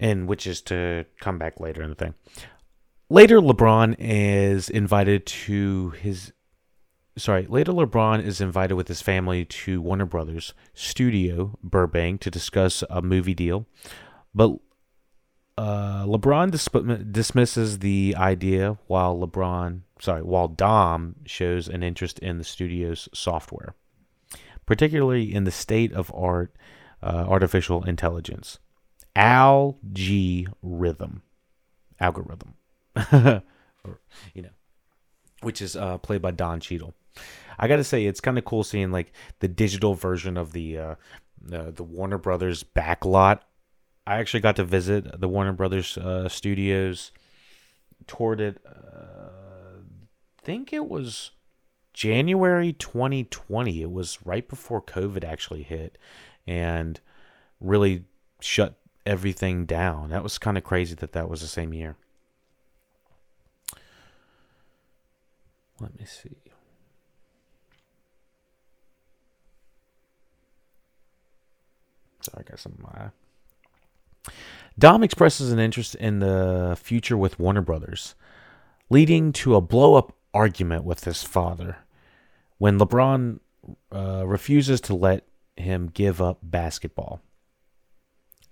And 0.00 0.28
which 0.28 0.46
is 0.46 0.62
to 0.62 1.04
come 1.20 1.38
back 1.38 1.60
later 1.60 1.82
in 1.82 1.90
the 1.90 1.96
thing. 1.96 2.14
Later, 3.10 3.40
LeBron 3.40 3.96
is 3.98 4.68
invited 4.68 5.26
to 5.26 5.90
his. 5.90 6.32
Sorry, 7.16 7.46
later 7.48 7.72
LeBron 7.72 8.22
is 8.22 8.40
invited 8.40 8.74
with 8.74 8.86
his 8.86 9.02
family 9.02 9.44
to 9.44 9.80
Warner 9.82 10.04
Brothers 10.04 10.54
studio 10.72 11.58
Burbank 11.64 12.20
to 12.20 12.30
discuss 12.30 12.84
a 12.88 13.02
movie 13.02 13.34
deal, 13.34 13.66
but 14.32 14.58
uh, 15.58 16.04
LeBron 16.04 16.52
dis- 16.52 16.68
dismisses 17.10 17.80
the 17.80 18.14
idea 18.16 18.78
while 18.86 19.18
LeBron, 19.18 19.80
sorry, 20.00 20.22
while 20.22 20.46
Dom 20.46 21.16
shows 21.26 21.66
an 21.66 21.82
interest 21.82 22.20
in 22.20 22.38
the 22.38 22.44
studio's 22.44 23.08
software, 23.12 23.74
particularly 24.64 25.34
in 25.34 25.42
the 25.42 25.50
state 25.50 25.92
of 25.92 26.12
art, 26.14 26.54
uh, 27.02 27.24
artificial 27.26 27.82
intelligence. 27.82 28.60
Algorithm. 29.18 31.22
Algorithm. 31.98 32.54
or, 33.12 33.42
you 34.32 34.42
know, 34.42 34.50
which 35.42 35.60
is 35.60 35.74
uh, 35.74 35.98
played 35.98 36.22
by 36.22 36.30
Don 36.30 36.60
Cheadle. 36.60 36.94
I 37.58 37.66
got 37.66 37.76
to 37.76 37.84
say, 37.84 38.06
it's 38.06 38.20
kind 38.20 38.38
of 38.38 38.44
cool 38.44 38.62
seeing 38.62 38.92
like 38.92 39.12
the 39.40 39.48
digital 39.48 39.94
version 39.94 40.36
of 40.36 40.52
the 40.52 40.78
uh, 40.78 40.94
uh, 41.52 41.72
the 41.72 41.82
Warner 41.82 42.18
Brothers 42.18 42.62
backlot. 42.62 43.40
I 44.06 44.18
actually 44.18 44.40
got 44.40 44.56
to 44.56 44.64
visit 44.64 45.20
the 45.20 45.28
Warner 45.28 45.52
Brothers 45.52 45.98
uh, 45.98 46.28
studios. 46.28 47.10
Toured 48.06 48.40
it. 48.40 48.58
Uh, 48.64 49.80
I 49.80 50.42
think 50.42 50.72
it 50.72 50.88
was 50.88 51.32
January 51.92 52.72
2020. 52.72 53.82
It 53.82 53.90
was 53.90 54.24
right 54.24 54.48
before 54.48 54.80
COVID 54.80 55.24
actually 55.24 55.64
hit, 55.64 55.98
and 56.46 57.00
really 57.60 58.04
shut 58.40 58.78
everything 59.08 59.64
down. 59.64 60.10
That 60.10 60.22
was 60.22 60.38
kind 60.38 60.58
of 60.58 60.64
crazy 60.64 60.94
that 60.96 61.12
that 61.12 61.30
was 61.30 61.40
the 61.40 61.46
same 61.46 61.72
year. 61.72 61.96
Let 65.80 65.98
me 65.98 66.04
see. 66.04 66.36
Sorry, 72.20 72.44
I 72.46 72.50
got 72.50 72.58
some 72.58 72.76
Dom 74.78 75.02
expresses 75.02 75.50
an 75.50 75.58
interest 75.58 75.94
in 75.94 76.18
the 76.18 76.76
future 76.80 77.16
with 77.16 77.38
Warner 77.38 77.62
Brothers, 77.62 78.14
leading 78.90 79.32
to 79.32 79.54
a 79.54 79.60
blow 79.60 79.94
up 79.94 80.14
argument 80.34 80.84
with 80.84 81.04
his 81.04 81.22
father 81.22 81.78
when 82.58 82.78
LeBron 82.78 83.40
uh, 83.90 84.24
refuses 84.26 84.80
to 84.82 84.94
let 84.94 85.24
him 85.56 85.90
give 85.92 86.20
up 86.20 86.38
basketball. 86.42 87.20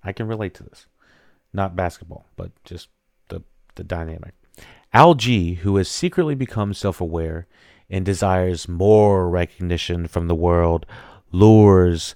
I 0.06 0.12
can 0.12 0.28
relate 0.28 0.54
to 0.54 0.62
this. 0.62 0.86
Not 1.52 1.76
basketball, 1.76 2.26
but 2.36 2.52
just 2.64 2.88
the, 3.28 3.42
the 3.74 3.84
dynamic. 3.84 4.34
Al 4.92 5.14
G, 5.14 5.54
who 5.54 5.76
has 5.76 5.88
secretly 5.88 6.36
become 6.36 6.72
self 6.72 7.00
aware 7.00 7.46
and 7.90 8.04
desires 8.04 8.68
more 8.68 9.28
recognition 9.28 10.06
from 10.06 10.28
the 10.28 10.34
world, 10.34 10.86
lures 11.32 12.14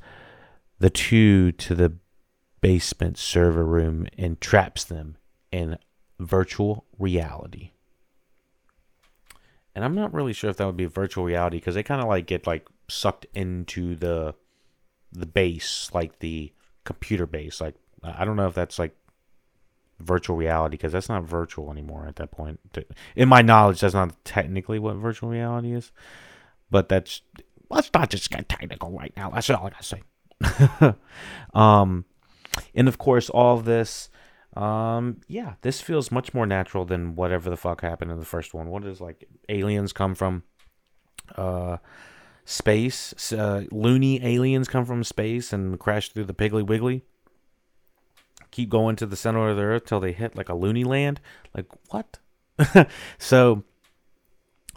the 0.79 0.88
two 0.88 1.53
to 1.53 1.74
the 1.74 1.92
basement 2.61 3.18
server 3.18 3.64
room 3.64 4.07
and 4.16 4.40
traps 4.40 4.85
them 4.85 5.16
in 5.50 5.76
virtual 6.18 6.85
reality. 6.98 7.72
And 9.74 9.85
I'm 9.85 9.94
not 9.94 10.12
really 10.12 10.33
sure 10.33 10.50
if 10.50 10.57
that 10.59 10.66
would 10.66 10.76
be 10.76 10.87
virtual 10.87 11.24
reality 11.24 11.57
because 11.57 11.74
they 11.74 11.83
kind 11.83 12.00
of 12.00 12.09
like 12.09 12.26
get 12.26 12.46
like 12.46 12.66
sucked 12.88 13.26
into 13.35 13.96
the 13.96 14.35
the 15.12 15.26
base, 15.26 15.90
like 15.92 16.20
the 16.20 16.53
computer 16.84 17.26
base. 17.26 17.60
Like 17.60 17.74
I 18.02 18.24
don't 18.24 18.36
know 18.36 18.48
if 18.48 18.54
that's 18.54 18.78
like 18.78 18.96
virtual 19.98 20.36
reality 20.36 20.76
because 20.76 20.92
that's 20.92 21.08
not 21.08 21.24
virtual 21.24 21.70
anymore 21.70 22.06
at 22.06 22.16
that 22.16 22.30
point. 22.30 22.60
In 23.14 23.28
my 23.28 23.42
knowledge, 23.42 23.80
that's 23.80 23.94
not 23.94 24.24
technically 24.24 24.78
what 24.78 24.96
virtual 24.96 25.28
reality 25.28 25.72
is, 25.72 25.92
but 26.70 26.88
that's 26.88 27.22
let's 27.68 27.90
not 27.94 28.10
just 28.10 28.30
get 28.30 28.48
technical 28.48 28.90
right 28.90 29.12
now. 29.16 29.30
That's 29.30 29.50
all 29.50 29.66
I 29.66 29.70
gotta 29.70 29.82
say. 29.82 30.02
um, 31.54 32.04
and 32.74 32.88
of 32.88 32.98
course, 32.98 33.30
all 33.30 33.58
of 33.58 33.64
this, 33.64 34.08
um, 34.56 35.20
yeah, 35.28 35.54
this 35.62 35.80
feels 35.80 36.10
much 36.10 36.34
more 36.34 36.46
natural 36.46 36.84
than 36.84 37.14
whatever 37.14 37.50
the 37.50 37.56
fuck 37.56 37.82
happened 37.82 38.10
in 38.10 38.18
the 38.18 38.24
first 38.24 38.54
one. 38.54 38.68
What 38.68 38.84
is 38.84 39.00
like 39.00 39.28
aliens 39.48 39.92
come 39.92 40.14
from, 40.14 40.42
uh, 41.36 41.76
space? 42.50 43.32
Uh, 43.32 43.64
loony 43.70 44.24
aliens 44.24 44.68
come 44.68 44.84
from 44.84 45.04
space 45.04 45.52
and 45.52 45.78
crash 45.78 46.10
through 46.10 46.24
the 46.24 46.34
Piggly 46.34 46.66
Wiggly 46.66 47.02
keep 48.50 48.68
going 48.68 48.96
to 48.96 49.06
the 49.06 49.16
center 49.16 49.48
of 49.48 49.56
the 49.56 49.62
earth 49.62 49.86
till 49.86 50.00
they 50.00 50.12
hit 50.12 50.36
like 50.36 50.48
a 50.48 50.54
loony 50.54 50.84
land. 50.84 51.20
Like 51.54 51.66
what? 51.88 52.18
so 53.18 53.64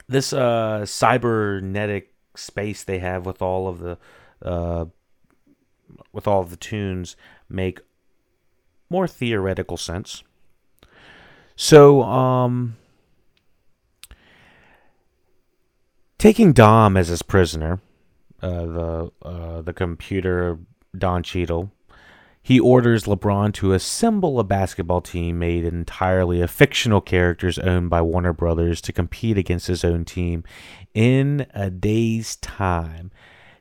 this 0.07 0.33
uh 0.33 0.85
cybernetic 0.85 2.13
space 2.35 2.83
they 2.83 2.99
have 2.99 3.25
with 3.25 3.41
all 3.41 3.67
of 3.67 3.79
the 3.79 3.97
uh 4.41 4.85
with 6.11 6.27
all 6.27 6.41
of 6.41 6.49
the 6.49 6.57
tunes 6.57 7.15
make 7.49 7.79
more 8.89 9.07
theoretical 9.07 9.77
sense. 9.77 10.23
So 11.55 12.03
um 12.03 12.77
taking 16.23 16.53
Dom 16.53 16.95
as 16.95 17.09
his 17.09 17.21
prisoner, 17.21 17.81
uh, 18.41 18.65
the 18.65 19.11
uh, 19.21 19.61
the 19.61 19.73
computer 19.73 20.57
Don 20.97 21.21
Cheadle 21.21 21.69
he 22.45 22.59
orders 22.59 23.05
LeBron 23.05 23.53
to 23.53 23.71
assemble 23.71 24.37
a 24.37 24.43
basketball 24.43 24.99
team 24.99 25.39
made 25.39 25.63
entirely 25.63 26.41
of 26.41 26.51
fictional 26.51 26.99
characters 26.99 27.57
owned 27.57 27.89
by 27.89 28.01
Warner 28.01 28.33
Brothers 28.33 28.81
to 28.81 28.91
compete 28.91 29.37
against 29.37 29.67
his 29.67 29.85
own 29.85 30.03
team 30.03 30.43
in 30.93 31.47
a 31.53 31.69
day's 31.69 32.35
time, 32.37 33.11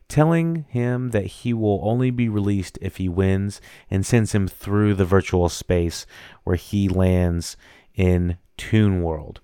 telling 0.09 0.67
him 0.69 1.11
that 1.11 1.27
he 1.27 1.55
will 1.55 1.81
only 1.85 2.11
be 2.11 2.29
released 2.29 2.77
if 2.83 2.97
he 2.97 3.09
wins 3.09 3.61
and 3.89 4.05
sends 4.05 4.33
him 4.33 4.49
through 4.49 4.95
the 4.95 5.05
virtual 5.05 5.49
space 5.49 6.05
where 6.43 6.57
he 6.57 6.89
lands 6.89 7.57
in 7.95 8.37
Toon 8.57 9.01
World. 9.01 9.41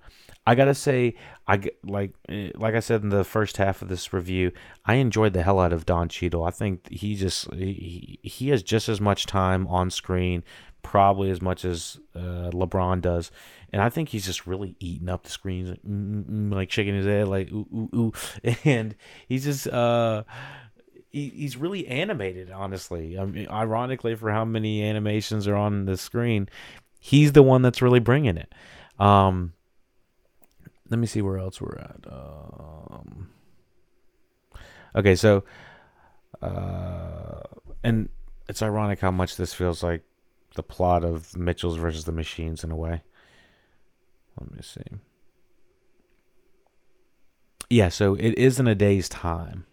I 0.48 0.54
gotta 0.54 0.74
say, 0.74 1.14
I 1.46 1.60
like 1.84 2.14
eh, 2.30 2.52
like 2.54 2.74
I 2.74 2.80
said 2.80 3.02
in 3.02 3.10
the 3.10 3.22
first 3.22 3.58
half 3.58 3.82
of 3.82 3.88
this 3.88 4.14
review, 4.14 4.50
I 4.86 4.94
enjoyed 4.94 5.34
the 5.34 5.42
hell 5.42 5.60
out 5.60 5.74
of 5.74 5.84
Don 5.84 6.08
Cheadle. 6.08 6.42
I 6.42 6.50
think 6.50 6.90
he 6.90 7.16
just 7.16 7.52
he, 7.52 8.18
he 8.22 8.48
has 8.48 8.62
just 8.62 8.88
as 8.88 8.98
much 8.98 9.26
time 9.26 9.66
on 9.66 9.90
screen, 9.90 10.42
probably 10.80 11.30
as 11.30 11.42
much 11.42 11.66
as 11.66 12.00
uh, 12.16 12.48
LeBron 12.54 13.02
does, 13.02 13.30
and 13.74 13.82
I 13.82 13.90
think 13.90 14.08
he's 14.08 14.24
just 14.24 14.46
really 14.46 14.74
eating 14.80 15.10
up 15.10 15.24
the 15.24 15.28
screens, 15.28 15.68
like, 15.68 15.82
mm, 15.82 16.24
mm, 16.24 16.30
mm 16.30 16.54
like 16.54 16.72
shaking 16.72 16.94
his 16.94 17.04
head, 17.04 17.28
like 17.28 17.52
ooh 17.52 17.68
ooh 17.70 17.90
ooh, 17.94 18.12
and 18.64 18.96
he's 19.28 19.44
just 19.44 19.66
uh 19.66 20.24
he, 21.10 21.28
he's 21.28 21.58
really 21.58 21.86
animated. 21.88 22.50
Honestly, 22.50 23.18
I 23.18 23.26
mean, 23.26 23.48
ironically, 23.50 24.14
for 24.14 24.30
how 24.30 24.46
many 24.46 24.82
animations 24.82 25.46
are 25.46 25.56
on 25.56 25.84
the 25.84 25.98
screen, 25.98 26.48
he's 26.98 27.32
the 27.32 27.42
one 27.42 27.60
that's 27.60 27.82
really 27.82 28.00
bringing 28.00 28.38
it. 28.38 28.50
Um, 28.98 29.52
let 30.90 30.98
me 30.98 31.06
see 31.06 31.22
where 31.22 31.38
else 31.38 31.60
we're 31.60 31.78
at. 31.78 32.04
Um, 32.10 33.30
okay, 34.96 35.14
so, 35.14 35.44
uh, 36.42 37.42
and 37.84 38.08
it's 38.48 38.62
ironic 38.62 39.00
how 39.00 39.10
much 39.10 39.36
this 39.36 39.52
feels 39.52 39.82
like 39.82 40.02
the 40.54 40.62
plot 40.62 41.04
of 41.04 41.36
Mitchell's 41.36 41.76
versus 41.76 42.04
the 42.04 42.12
Machines 42.12 42.64
in 42.64 42.70
a 42.70 42.76
way. 42.76 43.02
Let 44.40 44.50
me 44.50 44.62
see. 44.62 44.98
Yeah, 47.70 47.90
so 47.90 48.14
it 48.14 48.38
is 48.38 48.58
in 48.58 48.66
a 48.66 48.74
day's 48.74 49.08
time. 49.08 49.66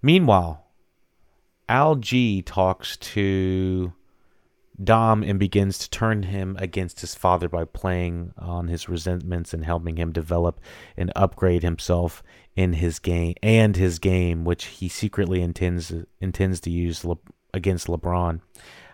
Meanwhile, 0.00 0.64
Al 1.68 1.96
G 1.96 2.42
talks 2.42 2.96
to 2.98 3.92
Dom 4.82 5.22
and 5.22 5.38
begins 5.38 5.78
to 5.78 5.90
turn 5.90 6.24
him 6.24 6.56
against 6.58 7.00
his 7.00 7.14
father 7.14 7.48
by 7.48 7.64
playing 7.64 8.32
on 8.38 8.68
his 8.68 8.88
resentments 8.88 9.52
and 9.52 9.64
helping 9.64 9.96
him 9.96 10.12
develop 10.12 10.60
and 10.96 11.12
upgrade 11.14 11.62
himself 11.62 12.22
in 12.56 12.74
his 12.74 12.98
game 12.98 13.34
and 13.42 13.76
his 13.76 13.98
game, 13.98 14.44
which 14.44 14.64
he 14.66 14.88
secretly 14.88 15.42
intends 15.42 15.92
intends 16.20 16.60
to 16.60 16.70
use 16.70 17.04
Le, 17.04 17.16
against 17.52 17.86
LeBron. 17.86 18.40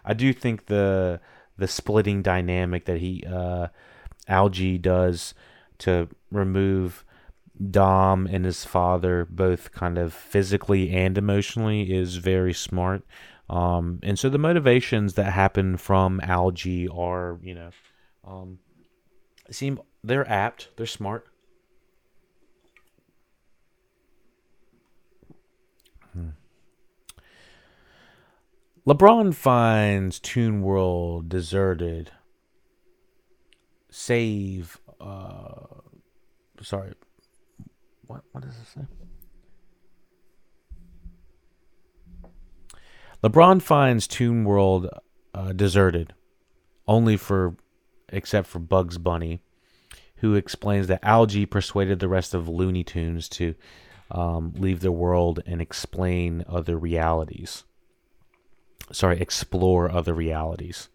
I 0.05 0.14
do 0.14 0.33
think 0.33 0.67
the 0.67 1.21
the 1.57 1.69
splitting 1.69 2.23
dynamic 2.23 2.85
that 2.87 2.99
he 2.99 3.25
uh, 3.25 3.69
Al 4.27 4.49
G 4.49 4.79
does 4.79 5.35
to 5.79 6.09
remove 6.31 7.05
Dom 7.71 8.27
and 8.27 8.45
his 8.45 8.64
father 8.64 9.27
both 9.29 9.73
kind 9.73 9.99
of 9.99 10.12
physically 10.12 10.91
and 10.91 11.19
emotionally 11.19 11.93
is 11.93 12.17
very 12.17 12.53
smart. 12.53 13.05
Um, 13.50 14.00
and 14.02 14.18
so 14.18 14.28
the 14.28 14.38
motivations 14.38 15.14
that 15.14 15.32
happen 15.32 15.76
from 15.78 16.20
Al 16.22 16.50
G 16.50 16.87
are, 16.88 17.38
you 17.42 17.54
know, 17.54 17.70
um, 18.26 18.58
seem 19.50 19.80
they're 20.04 20.28
apt, 20.28 20.68
they're 20.76 20.87
smart. 20.87 21.26
Hmm. 26.12 26.30
LeBron 28.87 29.34
finds 29.34 30.20
Toon 30.20 30.61
World 30.62 31.28
deserted. 31.28 32.11
Save, 33.90 34.78
uh, 35.00 35.64
sorry, 36.61 36.92
what 38.06 38.22
what 38.32 38.44
does 38.44 38.54
it 38.58 38.66
say? 38.66 39.08
LeBron 43.22 43.61
finds 43.61 44.07
Toon 44.07 44.44
World 44.44 44.88
uh, 45.35 45.52
deserted, 45.52 46.14
only 46.87 47.16
for 47.16 47.57
except 48.11 48.46
for 48.46 48.59
Bugs 48.59 48.96
Bunny, 48.96 49.42
who 50.16 50.35
explains 50.35 50.87
that 50.87 51.00
Al 51.02 51.26
G 51.26 51.44
persuaded 51.44 51.98
the 51.98 52.09
rest 52.09 52.33
of 52.33 52.48
Looney 52.48 52.85
Tunes 52.85 53.28
to 53.31 53.54
um, 54.11 54.52
leave 54.57 54.81
the 54.81 54.92
world 54.92 55.42
and 55.46 55.61
explain 55.61 56.44
other 56.48 56.78
realities. 56.78 57.64
Sorry, 58.92 59.20
explore 59.20 59.90
other 59.90 60.14
realities. 60.14 60.88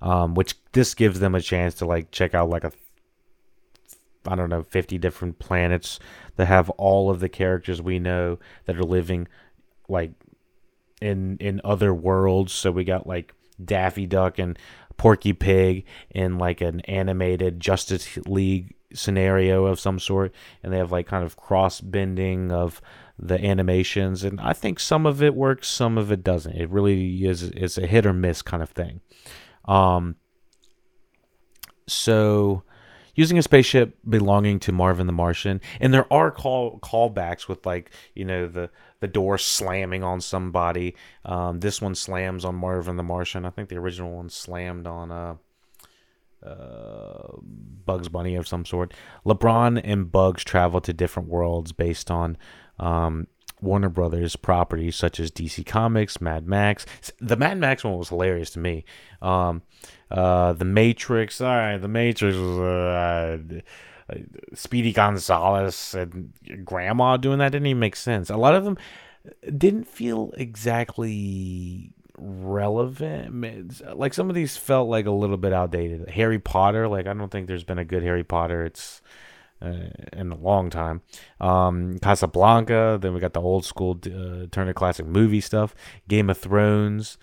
Um, 0.00 0.34
which 0.34 0.54
this 0.72 0.94
gives 0.94 1.18
them 1.18 1.34
a 1.34 1.40
chance 1.40 1.74
to 1.74 1.84
like 1.84 2.12
check 2.12 2.32
out 2.32 2.48
like 2.48 2.62
a 2.62 2.70
I 4.28 4.36
don't 4.36 4.50
know, 4.50 4.62
50 4.62 4.98
different 4.98 5.38
planets 5.38 5.98
that 6.36 6.46
have 6.46 6.70
all 6.70 7.10
of 7.10 7.18
the 7.20 7.28
characters 7.28 7.80
we 7.80 7.98
know 7.98 8.38
that 8.66 8.76
are 8.76 8.84
living 8.84 9.26
like 9.88 10.12
in 11.00 11.36
in 11.38 11.60
other 11.64 11.94
worlds. 11.94 12.52
So 12.52 12.70
we 12.70 12.84
got 12.84 13.06
like 13.06 13.34
Daffy 13.62 14.06
Duck 14.06 14.38
and 14.38 14.58
Porky 14.96 15.32
Pig 15.32 15.84
in 16.10 16.38
like 16.38 16.60
an 16.60 16.80
animated 16.80 17.60
Justice 17.60 18.16
League 18.26 18.74
scenario 18.92 19.66
of 19.66 19.80
some 19.80 19.98
sort, 19.98 20.34
and 20.62 20.72
they 20.72 20.78
have 20.78 20.92
like 20.92 21.06
kind 21.06 21.24
of 21.24 21.36
cross 21.36 21.80
bending 21.80 22.50
of 22.50 22.80
the 23.18 23.44
animations, 23.44 24.22
and 24.22 24.40
I 24.40 24.52
think 24.52 24.78
some 24.78 25.04
of 25.04 25.22
it 25.22 25.34
works, 25.34 25.68
some 25.68 25.98
of 25.98 26.12
it 26.12 26.22
doesn't. 26.22 26.54
It 26.54 26.70
really 26.70 27.24
is 27.24 27.42
is 27.42 27.76
a 27.76 27.86
hit 27.86 28.06
or 28.06 28.12
miss 28.12 28.42
kind 28.42 28.62
of 28.62 28.70
thing. 28.70 29.00
Um, 29.64 30.16
so 31.86 32.62
using 33.14 33.36
a 33.36 33.42
spaceship 33.42 33.98
belonging 34.08 34.60
to 34.60 34.72
Marvin 34.72 35.08
the 35.08 35.12
Martian, 35.12 35.60
and 35.80 35.92
there 35.92 36.10
are 36.12 36.30
call 36.30 36.78
callbacks 36.78 37.48
with 37.48 37.66
like 37.66 37.90
you 38.14 38.24
know 38.24 38.46
the 38.46 38.70
the 39.00 39.08
door 39.08 39.38
slamming 39.38 40.02
on 40.02 40.20
somebody. 40.20 40.94
Um, 41.24 41.60
this 41.60 41.80
one 41.80 41.94
slams 41.94 42.44
on 42.44 42.54
Marvin 42.54 42.96
the 42.96 43.02
Martian. 43.02 43.44
I 43.44 43.50
think 43.50 43.68
the 43.68 43.76
original 43.76 44.12
one 44.12 44.28
slammed 44.28 44.86
on 44.86 45.12
uh, 45.12 45.34
uh, 46.44 47.28
Bugs 47.40 48.08
Bunny 48.08 48.34
of 48.34 48.48
some 48.48 48.64
sort. 48.64 48.92
LeBron 49.24 49.80
and 49.82 50.10
Bugs 50.10 50.44
travel 50.44 50.80
to 50.80 50.92
different 50.92 51.28
worlds 51.28 51.72
based 51.72 52.10
on 52.10 52.36
um, 52.78 53.26
Warner 53.60 53.88
Brothers 53.88 54.36
properties 54.36 54.96
such 54.96 55.18
as 55.20 55.30
DC 55.30 55.66
Comics, 55.66 56.20
Mad 56.20 56.46
Max. 56.46 56.86
The 57.20 57.36
Mad 57.36 57.58
Max 57.58 57.84
one 57.84 57.98
was 57.98 58.08
hilarious 58.08 58.50
to 58.50 58.58
me. 58.58 58.84
Um, 59.20 59.62
uh, 60.10 60.52
the 60.52 60.64
Matrix. 60.64 61.40
All 61.40 61.54
right, 61.54 61.78
the 61.78 61.88
Matrix 61.88 62.36
was. 62.36 62.58
Uh, 62.58 63.38
Speedy 64.54 64.92
Gonzales 64.92 65.94
and 65.94 66.32
Grandma 66.64 67.16
doing 67.16 67.38
that 67.38 67.52
didn't 67.52 67.66
even 67.66 67.80
make 67.80 67.96
sense. 67.96 68.30
A 68.30 68.36
lot 68.36 68.54
of 68.54 68.64
them 68.64 68.78
didn't 69.56 69.84
feel 69.84 70.32
exactly 70.36 71.92
relevant. 72.16 73.80
Like 73.94 74.14
some 74.14 74.28
of 74.28 74.34
these 74.34 74.56
felt 74.56 74.88
like 74.88 75.06
a 75.06 75.10
little 75.10 75.36
bit 75.36 75.52
outdated. 75.52 76.08
Harry 76.10 76.38
Potter, 76.38 76.88
like 76.88 77.06
I 77.06 77.14
don't 77.14 77.30
think 77.30 77.46
there's 77.46 77.64
been 77.64 77.78
a 77.78 77.84
good 77.84 78.02
Harry 78.02 78.24
Potter. 78.24 78.64
It's 78.64 79.02
uh, 79.60 79.90
in 80.12 80.30
a 80.30 80.36
long 80.36 80.70
time. 80.70 81.02
Um, 81.40 81.98
Casablanca. 81.98 82.98
Then 83.00 83.14
we 83.14 83.20
got 83.20 83.32
the 83.32 83.40
old 83.40 83.64
school 83.64 83.98
uh, 84.06 84.46
Turner 84.50 84.72
Classic 84.72 85.06
movie 85.06 85.40
stuff. 85.40 85.74
Game 86.06 86.30
of 86.30 86.38
Thrones. 86.38 87.18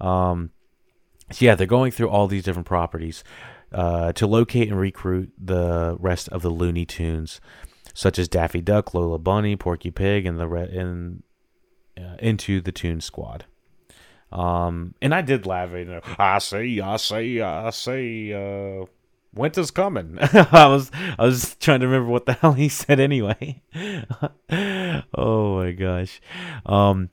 Um, 0.00 0.50
so 1.30 1.44
yeah, 1.44 1.54
they're 1.54 1.66
going 1.66 1.90
through 1.90 2.08
all 2.08 2.26
these 2.26 2.44
different 2.44 2.66
properties 2.66 3.24
uh, 3.72 4.12
to 4.12 4.26
locate 4.26 4.68
and 4.68 4.78
recruit 4.78 5.32
the 5.38 5.96
rest 5.98 6.28
of 6.30 6.42
the 6.42 6.50
Looney 6.50 6.86
Tunes, 6.86 7.40
such 7.94 8.18
as 8.18 8.28
Daffy 8.28 8.60
Duck, 8.60 8.94
Lola 8.94 9.18
Bunny, 9.18 9.56
Porky 9.56 9.90
Pig, 9.90 10.26
and 10.26 10.38
the 10.38 10.48
re- 10.48 10.70
in, 10.70 11.22
uh, 11.98 12.16
into 12.18 12.60
the 12.60 12.72
Toon 12.72 13.00
Squad. 13.00 13.44
Um, 14.30 14.94
and 15.00 15.14
I 15.14 15.22
did 15.22 15.46
laugh. 15.46 15.70
You 15.72 15.84
know, 15.84 16.00
I 16.18 16.38
see, 16.38 16.80
I 16.80 16.96
see, 16.96 17.40
I 17.40 17.70
see. 17.70 18.34
Uh, 18.34 18.84
winter's 19.34 19.70
coming. 19.70 20.18
I 20.20 20.66
was, 20.66 20.90
I 21.18 21.24
was 21.24 21.56
trying 21.56 21.80
to 21.80 21.86
remember 21.86 22.10
what 22.10 22.26
the 22.26 22.32
hell 22.40 22.52
he 22.52 22.68
said 22.68 23.00
anyway. 23.00 23.62
oh 25.14 25.56
my 25.56 25.72
gosh. 25.72 26.20
Um, 26.66 27.10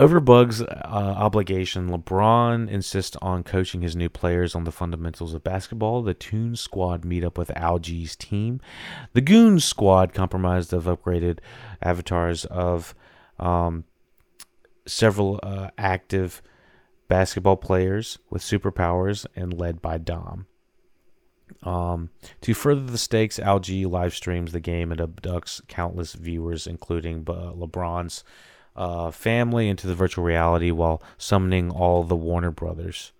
over 0.00 0.18
Bug's 0.18 0.62
uh, 0.62 0.66
obligation, 0.84 1.90
LeBron 1.90 2.70
insists 2.70 3.16
on 3.20 3.42
coaching 3.42 3.82
his 3.82 3.94
new 3.94 4.08
players 4.08 4.54
on 4.54 4.64
the 4.64 4.72
fundamentals 4.72 5.34
of 5.34 5.44
basketball. 5.44 6.02
The 6.02 6.14
Toon 6.14 6.56
Squad 6.56 7.04
meet 7.04 7.22
up 7.22 7.36
with 7.36 7.54
Al 7.54 7.78
G's 7.78 8.16
team. 8.16 8.60
The 9.12 9.20
Goon 9.20 9.60
Squad, 9.60 10.14
comprised 10.14 10.72
of 10.72 10.84
upgraded 10.84 11.40
avatars 11.82 12.46
of 12.46 12.94
um, 13.38 13.84
several 14.86 15.38
uh, 15.42 15.68
active 15.76 16.40
basketball 17.08 17.56
players 17.56 18.18
with 18.30 18.40
superpowers 18.40 19.26
and 19.36 19.52
led 19.52 19.82
by 19.82 19.98
Dom. 19.98 20.46
Um, 21.62 22.08
to 22.40 22.54
further 22.54 22.86
the 22.86 22.96
stakes, 22.96 23.38
Algie 23.38 23.84
live 23.84 24.14
streams 24.14 24.52
the 24.52 24.60
game 24.60 24.92
and 24.92 25.00
abducts 25.00 25.60
countless 25.68 26.14
viewers, 26.14 26.66
including 26.66 27.18
uh, 27.28 27.52
LeBron's 27.52 28.24
uh, 28.76 29.10
family 29.10 29.68
into 29.68 29.86
the 29.86 29.94
virtual 29.94 30.24
reality 30.24 30.70
while 30.70 31.02
summoning 31.18 31.70
all 31.70 32.04
the 32.04 32.16
Warner 32.16 32.50
Brothers, 32.50 33.12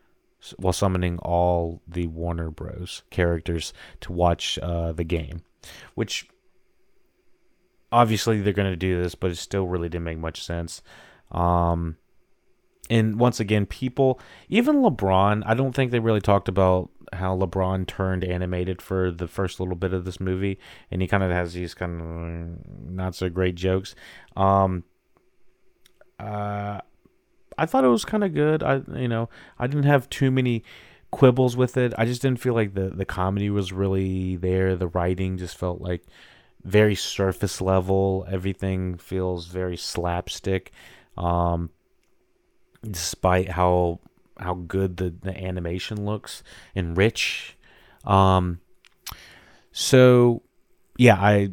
while 0.57 0.73
summoning 0.73 1.19
all 1.19 1.83
the 1.87 2.07
Warner 2.07 2.51
Bros. 2.51 3.03
characters 3.11 3.73
to 4.01 4.13
watch 4.13 4.59
uh, 4.63 4.93
the 4.93 5.05
game, 5.05 5.43
which 5.95 6.29
obviously 7.93 8.41
they're 8.41 8.53
going 8.53 8.71
to 8.71 8.77
do 8.77 9.03
this, 9.03 9.15
but 9.15 9.31
it 9.31 9.37
still 9.37 9.67
really 9.67 9.89
didn't 9.89 10.05
make 10.05 10.19
much 10.19 10.43
sense. 10.43 10.83
Um, 11.31 11.97
and 12.89 13.21
once 13.21 13.39
again, 13.39 13.67
people, 13.67 14.21
even 14.49 14.77
LeBron, 14.83 15.43
I 15.47 15.55
don't 15.55 15.73
think 15.73 15.91
they 15.91 16.01
really 16.01 16.21
talked 16.21 16.49
about 16.49 16.91
how 17.13 17.37
LeBron 17.37 17.87
turned 17.87 18.25
animated 18.25 18.83
for 18.83 19.11
the 19.11 19.29
first 19.29 19.61
little 19.61 19.77
bit 19.77 19.93
of 19.93 20.05
this 20.05 20.21
movie, 20.21 20.59
and 20.91 21.01
he 21.01 21.09
kind 21.09 21.23
of 21.23 21.31
has 21.31 21.55
these 21.55 21.75
kind 21.75 22.01
of 22.01 22.91
not 22.91 23.15
so 23.15 23.29
great 23.29 23.55
jokes. 23.55 23.95
Um, 24.37 24.85
uh, 26.21 26.81
I 27.57 27.67
thought 27.67 27.85
it 27.85 27.89
was 27.89 28.05
kind 28.05 28.25
of 28.25 28.35
good. 28.35 28.63
I 28.63 28.83
you 28.95 29.09
know 29.09 29.29
I 29.59 29.67
didn't 29.67 29.85
have 29.85 30.09
too 30.11 30.31
many 30.31 30.65
quibbles 31.11 31.57
with 31.57 31.77
it. 31.77 31.93
I 31.99 32.05
just 32.05 32.23
didn't 32.23 32.41
feel 32.41 32.55
like 32.55 32.75
the 32.75 32.91
the 32.91 33.05
comedy 33.05 33.51
was 33.51 33.73
really 33.73 34.37
there. 34.37 34.77
The 34.77 34.89
writing 34.89 35.39
just 35.39 35.57
felt 35.57 35.81
like 35.81 36.05
very 36.65 36.95
surface 36.95 37.61
level. 37.61 38.27
Everything 38.31 38.97
feels 38.97 39.47
very 39.47 39.77
slapstick. 39.77 40.73
Um, 41.17 41.71
despite 42.89 43.51
how 43.51 44.01
how 44.39 44.55
good 44.55 44.97
the, 44.97 45.15
the 45.21 45.37
animation 45.37 46.05
looks 46.05 46.43
and 46.75 46.97
rich. 46.97 47.57
Um, 48.05 48.61
so 49.73 50.43
yeah, 50.97 51.17
I 51.17 51.51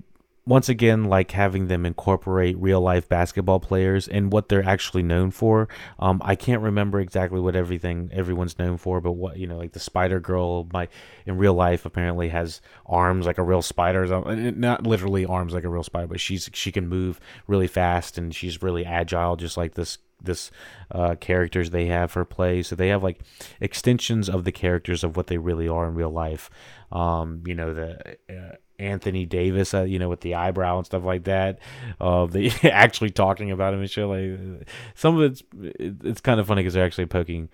once 0.48 0.70
again 0.70 1.04
like 1.04 1.32
having 1.32 1.68
them 1.68 1.86
incorporate 1.86 2.58
real 2.58 2.80
life 2.80 3.10
basketball 3.10 3.60
players 3.60 4.08
and 4.08 4.32
what 4.32 4.48
they're 4.48 4.64
actually 4.64 5.04
known 5.04 5.30
for. 5.30 5.68
Um, 6.00 6.22
I 6.24 6.36
can't 6.36 6.62
remember 6.62 7.02
exactly 7.02 7.42
what 7.42 7.56
everything 7.56 8.10
everyone's 8.14 8.58
known 8.58 8.78
for, 8.78 9.02
but 9.02 9.12
what 9.12 9.38
you 9.38 9.46
know, 9.46 9.58
like 9.58 9.74
the 9.74 9.80
Spider 9.80 10.20
Girl, 10.20 10.68
my 10.72 10.88
in 11.26 11.38
real 11.38 11.54
life 11.54 11.86
apparently 11.86 12.30
has 12.30 12.62
arms 12.86 13.26
like 13.26 13.38
a 13.38 13.44
real 13.44 13.62
spider. 13.62 14.06
Not 14.08 14.88
literally 14.88 15.26
arms 15.26 15.54
like 15.54 15.66
a 15.66 15.70
real 15.70 15.84
spider, 15.84 16.08
but 16.08 16.22
she's 16.22 16.50
she 16.54 16.72
can 16.72 16.88
move 16.88 17.20
really 17.46 17.68
fast 17.68 18.18
and 18.18 18.34
she's 18.34 18.64
really 18.64 18.86
agile, 18.86 19.36
just 19.36 19.58
like 19.58 19.74
this 19.76 19.98
this 20.22 20.50
uh, 20.92 21.16
characters 21.16 21.70
they 21.70 21.88
have 21.88 22.10
for 22.12 22.24
play. 22.24 22.64
So 22.64 22.76
they 22.76 22.88
have 22.88 23.04
like 23.04 23.20
extensions 23.60 24.30
of 24.30 24.46
the 24.46 24.52
characters 24.52 25.04
of 25.04 25.18
what 25.18 25.28
they 25.28 25.38
really 25.38 25.68
are 25.68 25.88
in 25.88 25.94
real 25.94 26.10
life. 26.10 26.50
Um, 26.92 27.44
you 27.46 27.54
know 27.54 27.74
the. 27.74 28.18
Uh, 28.30 28.56
Anthony 28.80 29.26
Davis, 29.26 29.74
uh, 29.74 29.84
you 29.84 30.00
know, 30.00 30.10
with 30.10 30.22
the 30.22 30.36
eyebrow 30.36 30.78
and 30.78 30.86
stuff 30.86 31.04
like 31.04 31.24
that. 31.26 31.60
Uh, 32.00 32.26
they 32.28 32.52
actually 32.64 33.10
talking 33.10 33.52
about 33.52 33.74
him 33.74 33.82
and 33.82 33.90
shit. 33.90 34.06
Like 34.06 34.68
some 34.96 35.18
of 35.20 35.32
it's 35.32 35.44
it's 35.54 36.22
kind 36.22 36.40
of 36.40 36.48
funny 36.48 36.62
because 36.62 36.74
they're 36.74 36.86
actually 36.86 37.08
poking 37.08 37.50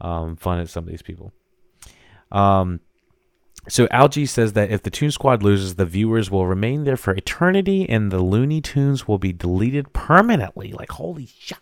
um, 0.00 0.36
fun 0.36 0.60
at 0.60 0.68
some 0.68 0.84
of 0.84 0.90
these 0.90 1.02
people. 1.02 1.32
Um, 2.30 2.80
so 3.68 3.86
Al 3.90 4.08
G 4.08 4.26
says 4.26 4.54
that 4.54 4.70
if 4.70 4.82
the 4.82 4.90
Toon 4.90 5.10
Squad 5.10 5.42
loses, 5.42 5.76
the 5.76 5.86
viewers 5.86 6.30
will 6.30 6.46
remain 6.46 6.84
there 6.84 6.96
for 6.96 7.14
eternity, 7.14 7.88
and 7.88 8.10
the 8.10 8.20
Looney 8.20 8.60
Tunes 8.60 9.06
will 9.06 9.18
be 9.18 9.32
deleted 9.32 9.92
permanently. 9.92 10.72
Like 10.72 10.92
holy 10.92 11.26
shit! 11.26 11.58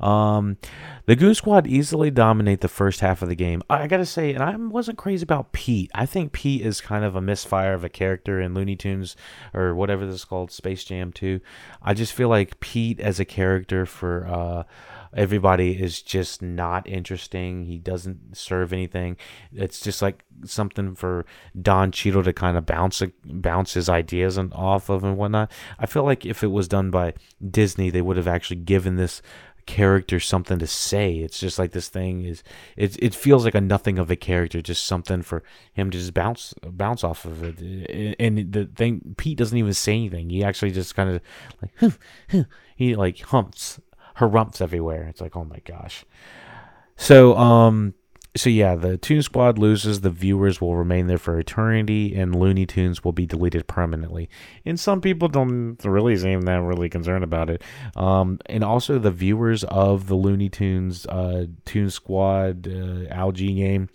Um, 0.00 0.56
the 1.06 1.16
Goon 1.16 1.34
Squad 1.34 1.66
easily 1.66 2.10
dominate 2.10 2.60
the 2.60 2.68
first 2.68 3.00
half 3.00 3.22
of 3.22 3.28
the 3.28 3.34
game. 3.34 3.62
I 3.68 3.86
gotta 3.86 4.06
say, 4.06 4.32
and 4.32 4.42
I 4.42 4.54
wasn't 4.56 4.98
crazy 4.98 5.22
about 5.22 5.52
Pete. 5.52 5.90
I 5.94 6.06
think 6.06 6.32
Pete 6.32 6.64
is 6.64 6.80
kind 6.80 7.04
of 7.04 7.16
a 7.16 7.20
misfire 7.20 7.74
of 7.74 7.84
a 7.84 7.88
character 7.88 8.40
in 8.40 8.54
Looney 8.54 8.76
Tunes 8.76 9.16
or 9.52 9.74
whatever 9.74 10.06
this 10.06 10.16
is 10.16 10.24
called, 10.24 10.50
Space 10.50 10.84
Jam 10.84 11.12
2. 11.12 11.40
I 11.82 11.94
just 11.94 12.12
feel 12.12 12.28
like 12.28 12.60
Pete 12.60 13.00
as 13.00 13.18
a 13.18 13.24
character 13.24 13.86
for 13.86 14.26
uh, 14.26 14.62
everybody 15.14 15.72
is 15.72 16.02
just 16.02 16.42
not 16.42 16.88
interesting. 16.88 17.64
He 17.64 17.78
doesn't 17.78 18.36
serve 18.36 18.72
anything. 18.72 19.16
It's 19.52 19.80
just 19.80 20.02
like 20.02 20.24
something 20.44 20.94
for 20.94 21.24
Don 21.60 21.92
Cheadle 21.92 22.22
to 22.24 22.32
kind 22.32 22.56
of 22.56 22.66
bounce 22.66 23.02
bounce 23.24 23.74
his 23.74 23.88
ideas 23.88 24.36
and 24.36 24.52
off 24.54 24.88
of 24.88 25.04
and 25.04 25.16
whatnot. 25.16 25.50
I 25.78 25.86
feel 25.86 26.04
like 26.04 26.24
if 26.24 26.42
it 26.42 26.48
was 26.50 26.68
done 26.68 26.90
by 26.90 27.14
Disney, 27.48 27.90
they 27.90 28.02
would 28.02 28.16
have 28.16 28.28
actually 28.28 28.60
given 28.60 28.96
this 28.96 29.22
character 29.66 30.18
something 30.18 30.58
to 30.58 30.66
say. 30.66 31.16
It's 31.18 31.38
just 31.38 31.58
like 31.58 31.72
this 31.72 31.88
thing 31.88 32.24
is 32.24 32.42
it 32.76 32.96
it 33.02 33.14
feels 33.14 33.44
like 33.44 33.54
a 33.54 33.60
nothing 33.60 33.98
of 33.98 34.10
a 34.10 34.16
character, 34.16 34.60
just 34.62 34.84
something 34.84 35.22
for 35.22 35.42
him 35.72 35.90
to 35.90 35.98
just 35.98 36.14
bounce 36.14 36.54
bounce 36.62 37.04
off 37.04 37.24
of 37.24 37.42
it. 37.42 38.16
And 38.18 38.52
the 38.52 38.66
thing 38.66 39.14
Pete 39.16 39.38
doesn't 39.38 39.56
even 39.56 39.74
say 39.74 39.92
anything. 39.92 40.30
He 40.30 40.44
actually 40.44 40.70
just 40.70 40.94
kind 40.94 41.10
of 41.10 41.20
like 41.62 42.46
he 42.76 42.96
like 42.96 43.20
humps 43.20 43.80
harumps 44.20 44.60
everywhere. 44.60 45.04
It's 45.08 45.20
like, 45.20 45.34
oh 45.34 45.44
my 45.44 45.60
gosh. 45.64 46.04
So, 46.96 47.36
um, 47.38 47.94
so 48.36 48.50
yeah, 48.50 48.76
the 48.76 48.98
Toon 48.98 49.22
Squad 49.22 49.58
loses. 49.58 50.02
The 50.02 50.10
viewers 50.10 50.60
will 50.60 50.76
remain 50.76 51.06
there 51.06 51.18
for 51.18 51.38
eternity, 51.38 52.14
and 52.14 52.34
Looney 52.34 52.64
Tunes 52.64 53.02
will 53.02 53.12
be 53.12 53.26
deleted 53.26 53.66
permanently. 53.66 54.28
And 54.64 54.78
some 54.78 55.00
people 55.00 55.26
don't 55.26 55.78
really 55.84 56.16
seem 56.16 56.42
that 56.42 56.62
really 56.62 56.88
concerned 56.88 57.24
about 57.24 57.50
it. 57.50 57.62
Um, 57.96 58.38
and 58.46 58.62
also 58.62 58.98
the 58.98 59.10
viewers 59.10 59.64
of 59.64 60.06
the 60.06 60.14
Looney 60.14 60.48
Tunes, 60.50 61.06
uh, 61.06 61.46
Toon 61.64 61.90
Squad, 61.90 62.68
uh, 62.68 63.08
Al 63.12 63.32
G 63.32 63.54
game, 63.54 63.88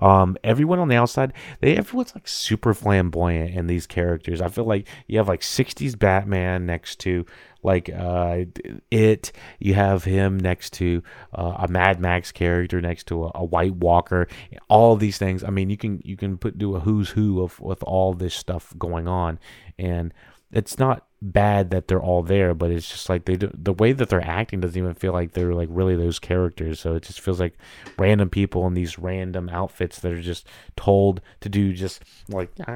um, 0.00 0.38
everyone 0.42 0.78
on 0.78 0.88
the 0.88 0.96
outside, 0.96 1.32
they 1.60 1.76
everyone's 1.76 2.14
like 2.14 2.28
super 2.28 2.72
flamboyant 2.72 3.54
in 3.54 3.66
these 3.66 3.86
characters. 3.86 4.40
I 4.40 4.48
feel 4.48 4.64
like 4.64 4.86
you 5.06 5.18
have 5.18 5.28
like 5.28 5.40
'60s 5.40 5.98
Batman 5.98 6.64
next 6.64 7.00
to 7.00 7.26
like 7.62 7.88
uh, 7.90 8.44
it. 8.90 9.32
You 9.58 9.74
have 9.74 10.04
him 10.04 10.38
next 10.38 10.72
to 10.74 11.02
uh, 11.32 11.56
a 11.60 11.68
Mad 11.68 12.00
Max 12.00 12.32
character, 12.32 12.80
next 12.80 13.06
to 13.08 13.24
a, 13.24 13.32
a, 13.34 13.44
White 13.44 13.76
Walker. 13.76 14.28
All 14.68 14.96
these 14.96 15.18
things. 15.18 15.44
I 15.44 15.50
mean, 15.50 15.70
you 15.70 15.76
can 15.76 16.00
you 16.04 16.16
can 16.16 16.38
put 16.38 16.58
do 16.58 16.76
a 16.76 16.80
who's 16.80 17.10
who 17.10 17.42
of 17.42 17.60
with 17.60 17.82
all 17.82 18.14
this 18.14 18.34
stuff 18.34 18.74
going 18.78 19.08
on, 19.08 19.38
and 19.78 20.12
it's 20.52 20.78
not 20.78 21.06
bad 21.22 21.70
that 21.70 21.88
they're 21.88 22.02
all 22.02 22.22
there, 22.22 22.52
but 22.52 22.70
it's 22.70 22.90
just 22.90 23.08
like 23.08 23.24
they 23.24 23.36
do, 23.36 23.50
the 23.54 23.72
way 23.72 23.92
that 23.92 24.08
they're 24.10 24.26
acting 24.26 24.60
doesn't 24.60 24.76
even 24.76 24.92
feel 24.92 25.12
like 25.12 25.32
they're 25.32 25.54
like 25.54 25.68
really 25.70 25.96
those 25.96 26.18
characters. 26.18 26.80
So 26.80 26.94
it 26.94 27.04
just 27.04 27.20
feels 27.20 27.40
like 27.40 27.56
random 27.96 28.28
people 28.28 28.66
in 28.66 28.74
these 28.74 28.98
random 28.98 29.48
outfits 29.48 30.00
that 30.00 30.12
are 30.12 30.20
just 30.20 30.46
told 30.76 31.22
to 31.40 31.48
do 31.48 31.72
just 31.72 32.02
like 32.28 32.50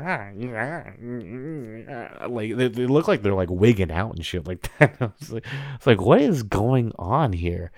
like 2.31 2.57
they, 2.57 2.69
they 2.69 2.87
look 2.87 3.09
like 3.09 3.23
they're 3.23 3.35
like 3.35 3.51
wigging 3.51 3.91
out 3.91 4.15
and 4.15 4.25
shit 4.25 4.47
like 4.47 4.67
that. 4.79 4.99
like, 5.31 5.45
it's 5.75 5.87
like 5.87 6.01
what 6.01 6.23
is 6.23 6.43
going 6.43 6.93
on 6.99 7.35
here? 7.35 7.73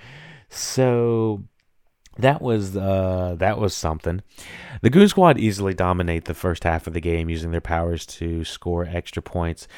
So 0.48 1.42
that 2.18 2.42
was 2.42 2.76
uh, 2.76 3.36
that 3.38 3.58
was 3.58 3.74
something. 3.74 4.22
The 4.82 4.90
Goon 4.90 5.08
Squad 5.08 5.38
easily 5.38 5.74
dominate 5.74 6.24
the 6.24 6.34
first 6.34 6.64
half 6.64 6.86
of 6.86 6.92
the 6.92 7.00
game 7.00 7.28
using 7.28 7.50
their 7.50 7.60
powers 7.60 8.04
to 8.06 8.44
score 8.44 8.84
extra 8.84 9.22
points. 9.22 9.68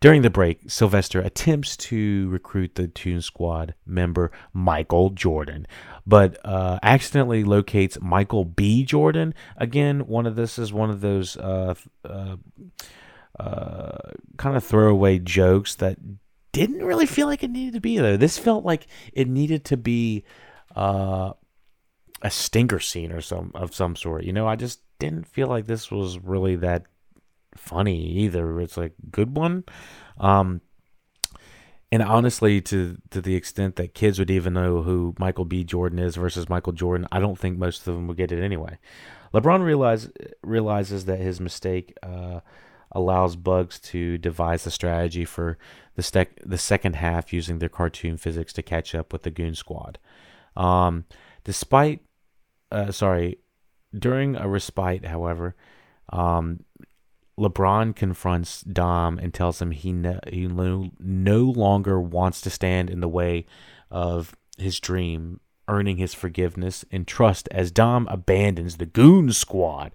During 0.00 0.22
the 0.22 0.30
break, 0.30 0.70
Sylvester 0.70 1.20
attempts 1.20 1.76
to 1.76 2.30
recruit 2.30 2.74
the 2.74 2.88
Toon 2.88 3.20
Squad 3.20 3.74
member 3.84 4.32
Michael 4.54 5.10
Jordan, 5.10 5.66
but 6.06 6.38
uh, 6.42 6.78
accidentally 6.82 7.44
locates 7.44 8.00
Michael 8.00 8.46
B. 8.46 8.82
Jordan. 8.82 9.34
Again, 9.58 10.06
one 10.06 10.24
of 10.24 10.36
this 10.36 10.58
is 10.58 10.72
one 10.72 10.88
of 10.88 11.02
those 11.02 11.36
uh, 11.36 11.74
uh, 12.04 12.36
uh 13.38 13.98
kind 14.38 14.56
of 14.56 14.64
throwaway 14.64 15.18
jokes 15.18 15.74
that 15.76 15.98
didn't 16.52 16.82
really 16.82 17.06
feel 17.06 17.26
like 17.26 17.42
it 17.42 17.50
needed 17.50 17.74
to 17.74 17.80
be 17.80 17.98
there. 17.98 18.16
This 18.16 18.38
felt 18.38 18.64
like 18.64 18.86
it 19.12 19.28
needed 19.28 19.66
to 19.66 19.76
be 19.76 20.24
uh, 20.74 21.32
a 22.22 22.30
stinker 22.30 22.80
scene 22.80 23.12
or 23.12 23.20
some 23.20 23.50
of 23.54 23.74
some 23.74 23.96
sort. 23.96 24.24
You 24.24 24.32
know, 24.32 24.46
I 24.46 24.56
just 24.56 24.80
didn't 24.98 25.26
feel 25.26 25.48
like 25.48 25.66
this 25.66 25.90
was 25.90 26.18
really 26.18 26.56
that 26.56 26.84
funny 27.56 28.06
either. 28.18 28.60
It's 28.60 28.76
like 28.76 28.92
good 29.10 29.36
one. 29.36 29.64
Um, 30.18 30.60
and 31.92 32.02
honestly, 32.02 32.60
to 32.62 32.98
to 33.10 33.20
the 33.20 33.34
extent 33.34 33.76
that 33.76 33.94
kids 33.94 34.18
would 34.18 34.30
even 34.30 34.52
know 34.52 34.82
who 34.82 35.14
Michael 35.18 35.44
B. 35.44 35.64
Jordan 35.64 35.98
is 35.98 36.16
versus 36.16 36.48
Michael 36.48 36.72
Jordan, 36.72 37.08
I 37.10 37.18
don't 37.18 37.38
think 37.38 37.58
most 37.58 37.86
of 37.86 37.94
them 37.94 38.06
would 38.06 38.16
get 38.16 38.32
it 38.32 38.42
anyway. 38.42 38.78
LeBron 39.32 39.64
realize, 39.64 40.10
realizes 40.42 41.04
that 41.04 41.20
his 41.20 41.40
mistake 41.40 41.94
uh, 42.02 42.40
allows 42.92 43.36
Bugs 43.36 43.78
to 43.78 44.18
devise 44.18 44.66
a 44.66 44.70
strategy 44.70 45.24
for 45.24 45.56
the, 45.94 46.02
stec- 46.02 46.40
the 46.44 46.58
second 46.58 46.96
half 46.96 47.32
using 47.32 47.58
their 47.58 47.68
cartoon 47.68 48.16
physics 48.16 48.52
to 48.54 48.62
catch 48.62 48.94
up 48.94 49.12
with 49.12 49.22
the 49.22 49.30
Goon 49.30 49.54
Squad. 49.54 49.98
Um, 50.56 51.04
despite, 51.44 52.00
uh, 52.70 52.92
sorry, 52.92 53.38
during 53.96 54.36
a 54.36 54.48
respite, 54.48 55.04
however, 55.06 55.56
um, 56.10 56.64
LeBron 57.38 57.96
confronts 57.96 58.60
Dom 58.62 59.18
and 59.18 59.32
tells 59.32 59.62
him 59.62 59.70
he 59.70 59.92
no, 59.92 60.20
he 60.28 60.46
no, 60.46 60.90
no 60.98 61.40
longer 61.44 62.00
wants 62.00 62.40
to 62.42 62.50
stand 62.50 62.90
in 62.90 63.00
the 63.00 63.08
way 63.08 63.46
of 63.90 64.36
his 64.58 64.78
dream, 64.78 65.40
earning 65.66 65.96
his 65.96 66.12
forgiveness 66.12 66.84
and 66.90 67.06
trust 67.06 67.48
as 67.50 67.70
Dom 67.70 68.06
abandons 68.08 68.76
the 68.76 68.86
Goon 68.86 69.32
Squad. 69.32 69.92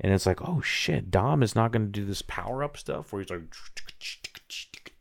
And 0.00 0.12
it's 0.12 0.26
like, 0.26 0.40
oh 0.42 0.60
shit, 0.62 1.10
Dom 1.10 1.42
is 1.42 1.54
not 1.54 1.72
going 1.72 1.86
to 1.86 1.92
do 1.92 2.04
this 2.04 2.22
power 2.22 2.64
up 2.64 2.76
stuff 2.76 3.12
where 3.12 3.22
he's 3.22 3.30
like, 3.30 3.42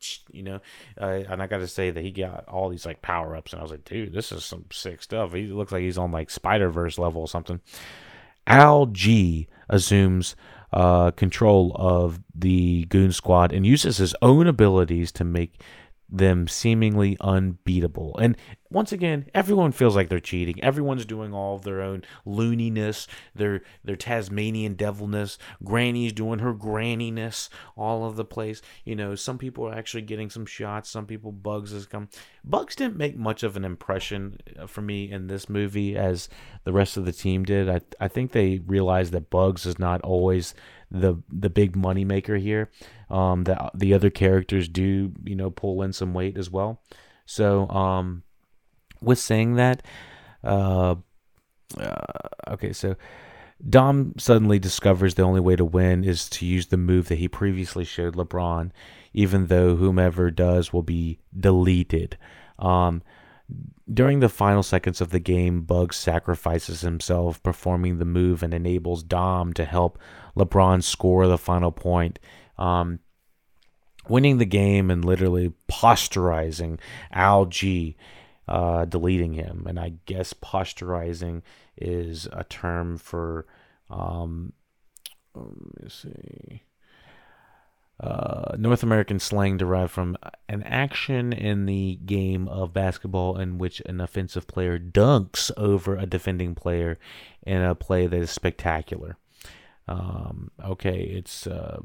you 0.31 0.43
know. 0.43 0.59
Uh, 0.99 1.23
and 1.29 1.41
I 1.41 1.47
got 1.47 1.59
to 1.59 1.67
say 1.67 1.91
that 1.91 2.03
he 2.03 2.11
got 2.11 2.47
all 2.47 2.69
these 2.69 2.85
like 2.85 3.01
power 3.01 3.35
ups, 3.35 3.53
and 3.53 3.59
I 3.59 3.63
was 3.63 3.71
like, 3.71 3.85
dude, 3.85 4.13
this 4.13 4.31
is 4.31 4.43
some 4.43 4.65
sick 4.71 5.01
stuff. 5.01 5.33
He 5.33 5.47
looks 5.47 5.71
like 5.71 5.81
he's 5.81 5.97
on 5.97 6.11
like 6.11 6.29
Spider 6.29 6.69
Verse 6.69 6.97
level 6.97 7.21
or 7.21 7.27
something. 7.27 7.61
Al 8.47 8.87
G 8.87 9.47
assumes 9.69 10.35
uh, 10.73 11.11
control 11.11 11.75
of 11.75 12.19
the 12.33 12.85
Goon 12.85 13.11
Squad 13.11 13.51
and 13.51 13.65
uses 13.65 13.97
his 13.97 14.15
own 14.21 14.47
abilities 14.47 15.11
to 15.13 15.23
make 15.23 15.61
them 16.11 16.47
seemingly 16.47 17.17
unbeatable. 17.21 18.17
And 18.19 18.35
once 18.71 18.91
again, 18.91 19.25
everyone 19.33 19.71
feels 19.71 19.95
like 19.95 20.09
they're 20.09 20.19
cheating. 20.19 20.63
Everyone's 20.63 21.05
doing 21.05 21.33
all 21.33 21.55
of 21.55 21.63
their 21.63 21.81
own 21.81 22.03
looniness, 22.25 23.07
their 23.33 23.61
their 23.83 23.95
Tasmanian 23.95 24.75
devilness. 24.75 25.37
Granny's 25.63 26.13
doing 26.13 26.39
her 26.39 26.53
granniness 26.53 27.49
all 27.75 28.05
of 28.05 28.15
the 28.15 28.25
place. 28.25 28.61
You 28.85 28.95
know, 28.95 29.15
some 29.15 29.37
people 29.37 29.67
are 29.67 29.73
actually 29.73 30.03
getting 30.03 30.29
some 30.29 30.45
shots. 30.45 30.89
Some 30.89 31.05
people, 31.05 31.31
Bugs 31.31 31.71
has 31.71 31.85
come. 31.85 32.09
Bugs 32.43 32.75
didn't 32.75 32.97
make 32.97 33.17
much 33.17 33.43
of 33.43 33.57
an 33.57 33.65
impression 33.65 34.37
uh, 34.59 34.67
for 34.67 34.81
me 34.81 35.11
in 35.11 35.27
this 35.27 35.49
movie 35.49 35.97
as 35.97 36.29
the 36.63 36.73
rest 36.73 36.97
of 36.97 37.05
the 37.05 37.11
team 37.11 37.43
did. 37.43 37.69
I 37.69 37.81
I 37.99 38.07
think 38.07 38.31
they 38.31 38.59
realized 38.65 39.13
that 39.13 39.29
Bugs 39.29 39.65
is 39.65 39.79
not 39.79 40.01
always 40.01 40.53
the 40.91 41.21
the 41.31 41.49
big 41.49 41.75
money 41.75 42.05
maker 42.05 42.37
here. 42.37 42.69
Um, 43.09 43.43
that 43.45 43.71
the 43.73 43.93
other 43.93 44.09
characters 44.09 44.67
do 44.69 45.11
you 45.23 45.35
know 45.35 45.49
pull 45.49 45.81
in 45.81 45.93
some 45.93 46.13
weight 46.13 46.37
as 46.37 46.49
well. 46.49 46.81
So 47.25 47.67
um, 47.69 48.23
with 49.01 49.19
saying 49.19 49.55
that, 49.55 49.83
uh, 50.43 50.95
uh, 51.77 51.95
okay, 52.49 52.73
so 52.73 52.95
Dom 53.67 54.13
suddenly 54.17 54.57
discovers 54.57 55.15
the 55.15 55.23
only 55.23 55.41
way 55.41 55.55
to 55.55 55.65
win 55.65 56.03
is 56.03 56.29
to 56.29 56.45
use 56.45 56.67
the 56.67 56.77
move 56.77 57.07
that 57.09 57.19
he 57.19 57.27
previously 57.27 57.83
showed 57.83 58.15
LeBron, 58.15 58.71
even 59.13 59.47
though 59.47 59.75
whomever 59.75 60.31
does 60.31 60.71
will 60.71 60.83
be 60.83 61.19
deleted. 61.37 62.17
Um, 62.57 63.01
during 63.91 64.19
the 64.19 64.29
final 64.29 64.63
seconds 64.63 65.01
of 65.01 65.09
the 65.09 65.19
game, 65.19 65.61
Bugs 65.61 65.97
sacrifices 65.97 66.81
himself, 66.81 67.41
performing 67.41 67.97
the 67.97 68.05
move 68.05 68.43
and 68.43 68.53
enables 68.53 69.03
Dom 69.03 69.53
to 69.53 69.65
help 69.65 69.97
LeBron 70.39 70.81
score 70.81 71.27
the 71.27 71.37
final 71.37 71.71
point. 71.71 72.17
Um, 72.57 72.99
winning 74.07 74.39
the 74.39 74.45
game 74.45 74.89
and 74.89 75.05
literally 75.05 75.53
posterizing 75.69 76.79
Al 77.11 77.45
G, 77.45 77.95
uh, 78.47 78.85
deleting 78.85 79.33
him. 79.33 79.65
And 79.67 79.79
I 79.79 79.93
guess 80.05 80.33
posterizing 80.33 81.43
is 81.77 82.27
a 82.31 82.43
term 82.43 82.97
for, 82.97 83.45
um, 83.89 84.53
let 85.35 85.83
me 85.83 85.89
see 85.89 86.63
uh, 87.99 88.55
North 88.57 88.81
American 88.81 89.19
slang 89.19 89.57
derived 89.57 89.91
from 89.91 90.17
an 90.47 90.63
action 90.63 91.33
in 91.33 91.65
the 91.65 91.99
game 92.05 92.47
of 92.47 92.73
basketball 92.73 93.37
in 93.37 93.57
which 93.57 93.81
an 93.85 93.99
offensive 93.99 94.47
player 94.47 94.79
dunks 94.79 95.51
over 95.57 95.97
a 95.97 96.05
defending 96.05 96.55
player 96.55 96.97
in 97.45 97.61
a 97.61 97.75
play 97.75 98.07
that 98.07 98.21
is 98.21 98.31
spectacular. 98.31 99.17
Um, 99.89 100.51
okay, 100.63 101.01
it's 101.01 101.47
uh, 101.47 101.81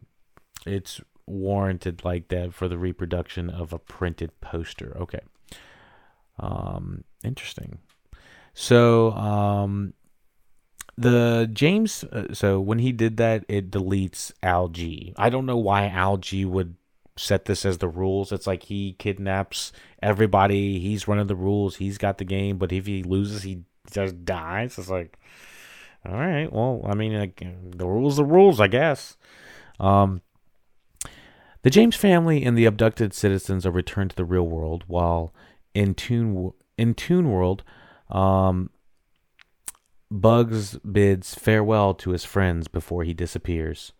it's 0.67 1.01
warranted 1.27 2.05
like 2.05 2.29
that 2.29 2.53
for 2.53 2.69
the 2.69 2.77
reproduction 2.77 3.49
of 3.49 3.73
a 3.73 3.79
printed 3.79 4.39
poster. 4.43 4.95
Okay, 5.01 5.21
um, 6.39 7.05
interesting. 7.25 7.79
So 8.53 9.13
um, 9.13 9.95
the 10.99 11.49
James, 11.51 12.05
uh, 12.05 12.35
so 12.35 12.61
when 12.61 12.79
he 12.79 12.93
did 12.93 13.17
that, 13.17 13.45
it 13.49 13.71
deletes 13.71 14.33
Al 14.43 14.69
G. 14.69 15.15
I 15.17 15.31
don't 15.31 15.47
know 15.47 15.57
why 15.57 15.89
Al 15.89 16.19
G 16.19 16.45
would 16.45 16.77
set 17.17 17.47
this 17.47 17.65
as 17.65 17.79
the 17.79 17.89
rules. 17.89 18.33
It's 18.33 18.47
like 18.47 18.65
he 18.65 18.97
kidnaps 18.99 19.73
everybody. 20.03 20.79
He's 20.79 21.09
running 21.09 21.29
the 21.29 21.37
rules. 21.37 21.77
He's 21.77 21.97
got 21.97 22.19
the 22.19 22.25
game, 22.25 22.59
but 22.59 22.71
if 22.71 22.87
he 22.87 23.03
loses, 23.03 23.45
he 23.45 23.63
just 23.91 24.25
dies. 24.25 24.77
It's 24.79 24.91
like, 24.91 25.19
all 26.07 26.15
right, 26.15 26.53
well, 26.53 26.83
I 26.85 26.95
mean, 26.95 27.19
like, 27.19 27.43
the 27.77 27.87
rules, 27.87 28.17
the 28.17 28.25
rules, 28.25 28.61
I 28.61 28.69
guess. 28.69 29.17
Um, 29.81 30.21
the 31.63 31.71
James 31.71 31.97
family 31.97 32.45
and 32.45 32.59
the 32.59 32.67
abducted 32.67 33.15
citizens 33.15 33.65
are 33.65 33.71
returned 33.71 34.11
to 34.11 34.17
the 34.17 34.25
real 34.25 34.47
world, 34.47 34.85
while 34.87 35.33
in 35.75 35.95
Tune 35.95 36.53
in 36.77 36.95
Toon 36.95 37.31
World, 37.31 37.63
um, 38.11 38.71
Bugs 40.11 40.79
bids 40.79 41.35
farewell 41.35 41.95
to 41.95 42.11
his 42.11 42.25
friends 42.25 42.69
before 42.69 43.03
he 43.05 43.15
disappears. 43.15 43.93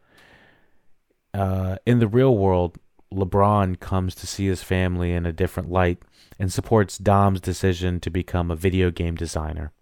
Uh, 1.33 1.77
in 1.87 1.99
the 1.99 2.07
real 2.07 2.37
world, 2.37 2.79
LeBron 3.13 3.79
comes 3.79 4.15
to 4.17 4.27
see 4.27 4.47
his 4.47 4.63
family 4.63 5.13
in 5.13 5.27
a 5.27 5.33
different 5.33 5.71
light 5.71 5.99
and 6.39 6.53
supports 6.53 6.99
Dom's 6.99 7.41
decision 7.41 8.01
to 8.01 8.11
become 8.11 8.51
a 8.51 8.57
video 8.57 8.91
game 8.91 9.15
designer. 9.15 9.73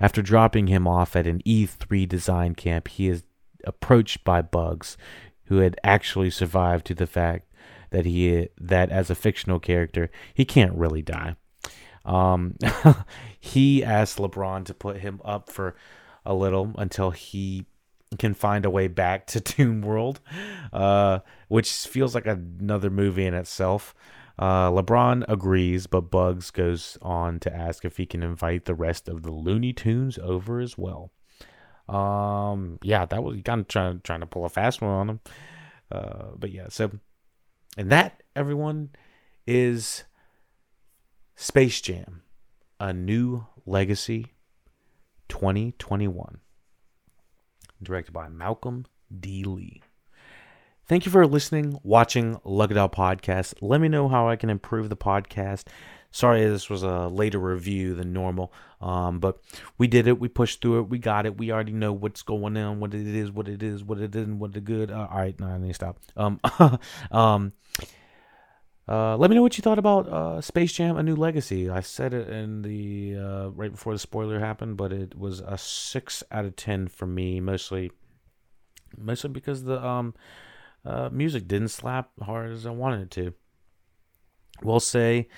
After 0.00 0.22
dropping 0.22 0.66
him 0.66 0.86
off 0.86 1.16
at 1.16 1.26
an 1.26 1.40
E3 1.46 2.08
design 2.08 2.54
camp, 2.54 2.88
he 2.88 3.08
is 3.08 3.22
approached 3.64 4.24
by 4.24 4.42
Bugs, 4.42 4.96
who 5.44 5.58
had 5.58 5.78
actually 5.82 6.30
survived 6.30 6.86
to 6.86 6.94
the 6.94 7.06
fact 7.06 7.48
that 7.90 8.06
he 8.06 8.48
that 8.58 8.90
as 8.90 9.10
a 9.10 9.14
fictional 9.14 9.60
character, 9.60 10.10
he 10.34 10.44
can't 10.44 10.74
really 10.74 11.02
die. 11.02 11.36
Um, 12.04 12.56
he 13.40 13.84
asked 13.84 14.18
LeBron 14.18 14.64
to 14.66 14.74
put 14.74 14.98
him 14.98 15.20
up 15.24 15.50
for 15.50 15.76
a 16.24 16.34
little 16.34 16.72
until 16.76 17.10
he 17.10 17.66
can 18.18 18.34
find 18.34 18.64
a 18.64 18.70
way 18.70 18.88
back 18.88 19.26
to 19.28 19.40
Toon 19.52 19.82
World, 19.82 20.20
uh, 20.72 21.20
which 21.48 21.70
feels 21.70 22.14
like 22.14 22.26
another 22.26 22.90
movie 22.90 23.26
in 23.26 23.34
itself. 23.34 23.94
Uh, 24.38 24.70
LeBron 24.70 25.24
agrees, 25.28 25.86
but 25.86 26.10
Bugs 26.10 26.50
goes 26.50 26.96
on 27.02 27.38
to 27.40 27.54
ask 27.54 27.84
if 27.84 27.98
he 27.98 28.06
can 28.06 28.22
invite 28.22 28.64
the 28.64 28.74
rest 28.74 29.08
of 29.08 29.22
the 29.22 29.30
Looney 29.30 29.72
Tunes 29.72 30.18
over 30.18 30.58
as 30.58 30.78
well. 30.78 31.12
Um, 31.88 32.78
yeah, 32.82 33.04
that 33.06 33.22
was 33.22 33.40
kind 33.44 33.60
of 33.60 33.68
trying 33.68 34.00
trying 34.02 34.20
to 34.20 34.26
pull 34.26 34.44
a 34.44 34.48
fast 34.48 34.80
one 34.80 34.90
on 34.90 35.10
him. 35.10 35.20
Uh, 35.90 36.28
but 36.36 36.50
yeah, 36.50 36.66
so 36.70 36.90
And 37.76 37.90
that, 37.92 38.22
everyone, 38.34 38.90
is 39.46 40.04
Space 41.36 41.80
Jam, 41.80 42.22
A 42.80 42.92
New 42.92 43.46
Legacy 43.66 44.32
2021, 45.28 46.40
directed 47.82 48.12
by 48.12 48.28
Malcolm 48.28 48.86
D. 49.20 49.44
Lee. 49.44 49.82
Thank 50.86 51.06
you 51.06 51.12
for 51.12 51.26
listening, 51.26 51.78
watching 51.82 52.40
Look 52.44 52.70
It 52.70 52.76
Up 52.76 52.94
Podcast. 52.94 53.54
Let 53.60 53.80
me 53.80 53.88
know 53.88 54.08
how 54.08 54.28
I 54.28 54.36
can 54.36 54.50
improve 54.50 54.88
the 54.88 54.96
podcast. 54.96 55.64
Sorry, 56.10 56.44
this 56.44 56.68
was 56.68 56.82
a 56.82 57.08
later 57.08 57.38
review 57.38 57.94
than 57.94 58.12
normal, 58.12 58.52
um, 58.82 59.18
but 59.18 59.40
we 59.78 59.86
did 59.86 60.06
it. 60.06 60.20
We 60.20 60.28
pushed 60.28 60.60
through 60.60 60.80
it. 60.80 60.88
We 60.90 60.98
got 60.98 61.24
it. 61.24 61.38
We 61.38 61.50
already 61.50 61.72
know 61.72 61.92
what's 61.92 62.20
going 62.20 62.56
on, 62.58 62.80
what 62.80 62.92
it 62.92 63.06
is, 63.06 63.30
what 63.30 63.48
it 63.48 63.62
is, 63.62 63.82
what 63.82 63.98
it 63.98 64.14
isn't, 64.14 64.38
what 64.38 64.52
the 64.52 64.60
good. 64.60 64.90
Uh, 64.90 65.08
all 65.10 65.18
right, 65.18 65.38
no, 65.40 65.46
I 65.46 65.56
need 65.56 65.68
to 65.68 65.74
stop. 65.74 65.98
Um, 66.16 66.38
um, 67.10 67.52
uh, 68.88 69.16
let 69.16 69.30
me 69.30 69.36
know 69.36 69.42
what 69.42 69.56
you 69.56 69.62
thought 69.62 69.78
about 69.78 70.08
uh, 70.08 70.40
Space 70.40 70.72
Jam: 70.72 70.96
A 70.96 71.02
New 71.02 71.16
Legacy. 71.16 71.70
I 71.70 71.80
said 71.80 72.12
it 72.14 72.28
in 72.28 72.62
the 72.62 73.16
uh, 73.16 73.48
right 73.50 73.70
before 73.70 73.92
the 73.92 73.98
spoiler 73.98 74.40
happened, 74.40 74.76
but 74.76 74.92
it 74.92 75.16
was 75.16 75.40
a 75.40 75.56
six 75.56 76.22
out 76.30 76.44
of 76.44 76.56
ten 76.56 76.88
for 76.88 77.06
me, 77.06 77.40
mostly, 77.40 77.92
mostly 78.98 79.30
because 79.30 79.64
the 79.64 79.84
um, 79.84 80.14
uh, 80.84 81.08
music 81.12 81.46
didn't 81.46 81.68
slap 81.68 82.10
hard 82.20 82.50
as 82.50 82.66
I 82.66 82.70
wanted 82.70 83.02
it 83.02 83.10
to. 83.12 83.34
We'll 84.62 84.80
say 84.80 85.28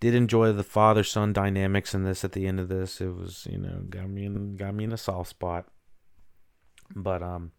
did 0.00 0.14
enjoy 0.14 0.52
the 0.52 0.64
father 0.64 1.04
son 1.04 1.32
dynamics 1.32 1.94
in 1.94 2.04
this 2.04 2.24
at 2.24 2.32
the 2.32 2.46
end 2.46 2.58
of 2.58 2.68
this. 2.68 3.00
It 3.00 3.14
was, 3.14 3.46
you 3.48 3.58
know, 3.58 3.82
got 3.88 4.08
me 4.08 4.24
in 4.24 4.56
got 4.56 4.74
me 4.74 4.84
in 4.84 4.92
a 4.92 4.96
soft 4.96 5.30
spot. 5.30 5.66
But 6.96 7.22
um 7.22 7.52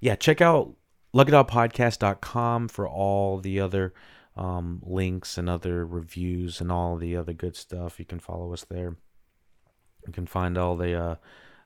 yeah, 0.00 0.16
check 0.16 0.40
out 0.40 0.74
lookituppodcast.com 1.14 2.68
for 2.68 2.88
all 2.88 3.38
the 3.38 3.60
other 3.60 3.94
um, 4.36 4.82
links 4.84 5.38
and 5.38 5.48
other 5.48 5.86
reviews 5.86 6.60
and 6.60 6.70
all 6.70 6.96
the 6.96 7.16
other 7.16 7.32
good 7.32 7.56
stuff. 7.56 7.98
You 7.98 8.04
can 8.04 8.20
follow 8.20 8.52
us 8.52 8.64
there. 8.64 8.96
You 10.06 10.12
can 10.12 10.26
find 10.26 10.56
all 10.56 10.76
the 10.76 10.94
uh, 10.94 11.14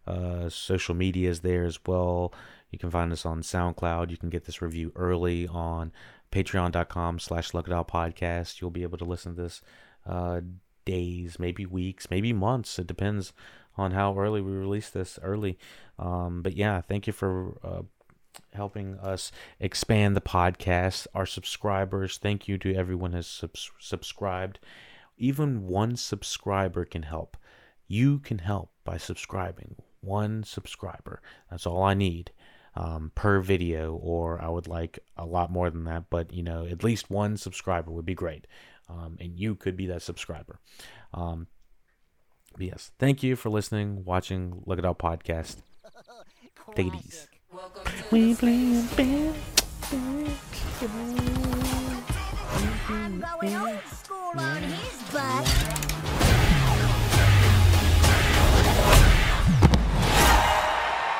uh, 0.06 0.48
social 0.48 0.94
medias 0.94 1.40
there 1.40 1.64
as 1.64 1.78
well. 1.86 2.32
You 2.70 2.78
can 2.78 2.90
find 2.90 3.12
us 3.12 3.26
on 3.26 3.42
SoundCloud. 3.42 4.10
You 4.10 4.16
can 4.16 4.30
get 4.30 4.44
this 4.44 4.62
review 4.62 4.92
early 4.94 5.46
on 5.48 5.92
patreon.com 6.32 7.18
slash 7.18 7.50
podcast. 7.50 8.60
You'll 8.60 8.70
be 8.70 8.84
able 8.84 8.98
to 8.98 9.04
listen 9.04 9.34
to 9.34 9.42
this 9.42 9.62
uh, 10.06 10.40
days, 10.84 11.38
maybe 11.38 11.66
weeks, 11.66 12.10
maybe 12.10 12.32
months. 12.32 12.78
It 12.78 12.86
depends 12.86 13.32
on 13.76 13.92
how 13.92 14.18
early 14.18 14.40
we 14.40 14.52
release 14.52 14.90
this 14.90 15.18
early. 15.22 15.58
Um, 15.98 16.42
but 16.42 16.56
yeah, 16.56 16.80
thank 16.80 17.06
you 17.06 17.12
for 17.12 17.58
uh, 17.64 17.82
helping 18.54 18.98
us 18.98 19.32
expand 19.58 20.16
the 20.16 20.20
podcast. 20.20 21.06
Our 21.14 21.26
subscribers, 21.26 22.18
thank 22.18 22.48
you 22.48 22.58
to 22.58 22.74
everyone 22.74 23.12
has 23.12 23.26
subs- 23.26 23.70
subscribed. 23.78 24.58
Even 25.16 25.66
one 25.66 25.96
subscriber 25.96 26.84
can 26.84 27.02
help. 27.02 27.36
You 27.86 28.18
can 28.18 28.38
help 28.38 28.70
by 28.84 28.96
subscribing. 28.96 29.76
One 30.00 30.44
subscriber. 30.44 31.20
That's 31.50 31.66
all 31.66 31.82
I 31.82 31.94
need 31.94 32.32
um, 32.74 33.12
per 33.14 33.40
video, 33.40 33.94
or 33.94 34.40
I 34.40 34.48
would 34.48 34.68
like 34.68 34.98
a 35.16 35.26
lot 35.26 35.50
more 35.50 35.70
than 35.70 35.84
that. 35.84 36.04
But 36.10 36.32
you 36.32 36.42
know, 36.42 36.66
at 36.66 36.84
least 36.84 37.10
one 37.10 37.36
subscriber 37.36 37.90
would 37.90 38.06
be 38.06 38.14
great, 38.14 38.46
um, 38.88 39.16
and 39.20 39.38
you 39.38 39.54
could 39.54 39.76
be 39.76 39.86
that 39.86 40.02
subscriber. 40.02 40.60
Um, 41.12 41.48
yes, 42.58 42.92
thank 42.98 43.22
you 43.22 43.36
for 43.36 43.50
listening, 43.50 44.04
watching, 44.04 44.62
Look 44.66 44.78
It 44.78 44.84
Up 44.84 44.98
podcast. 44.98 45.56
Take 46.74 46.86
it 46.86 46.94
easy. 47.04 47.39
We 48.12 48.34
play 48.36 48.78
a 48.78 48.82
band. 48.94 49.34
going 53.20 53.56
old 53.56 53.80
school 53.90 54.32
on 54.36 54.62
his 54.62 55.02
butt. 55.12 55.48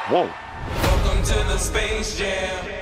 Whoa. 0.09 0.31
Welcome 0.85 1.23
to 1.25 1.35
the 1.35 1.59
Space 1.59 2.17
Jam. 2.17 2.80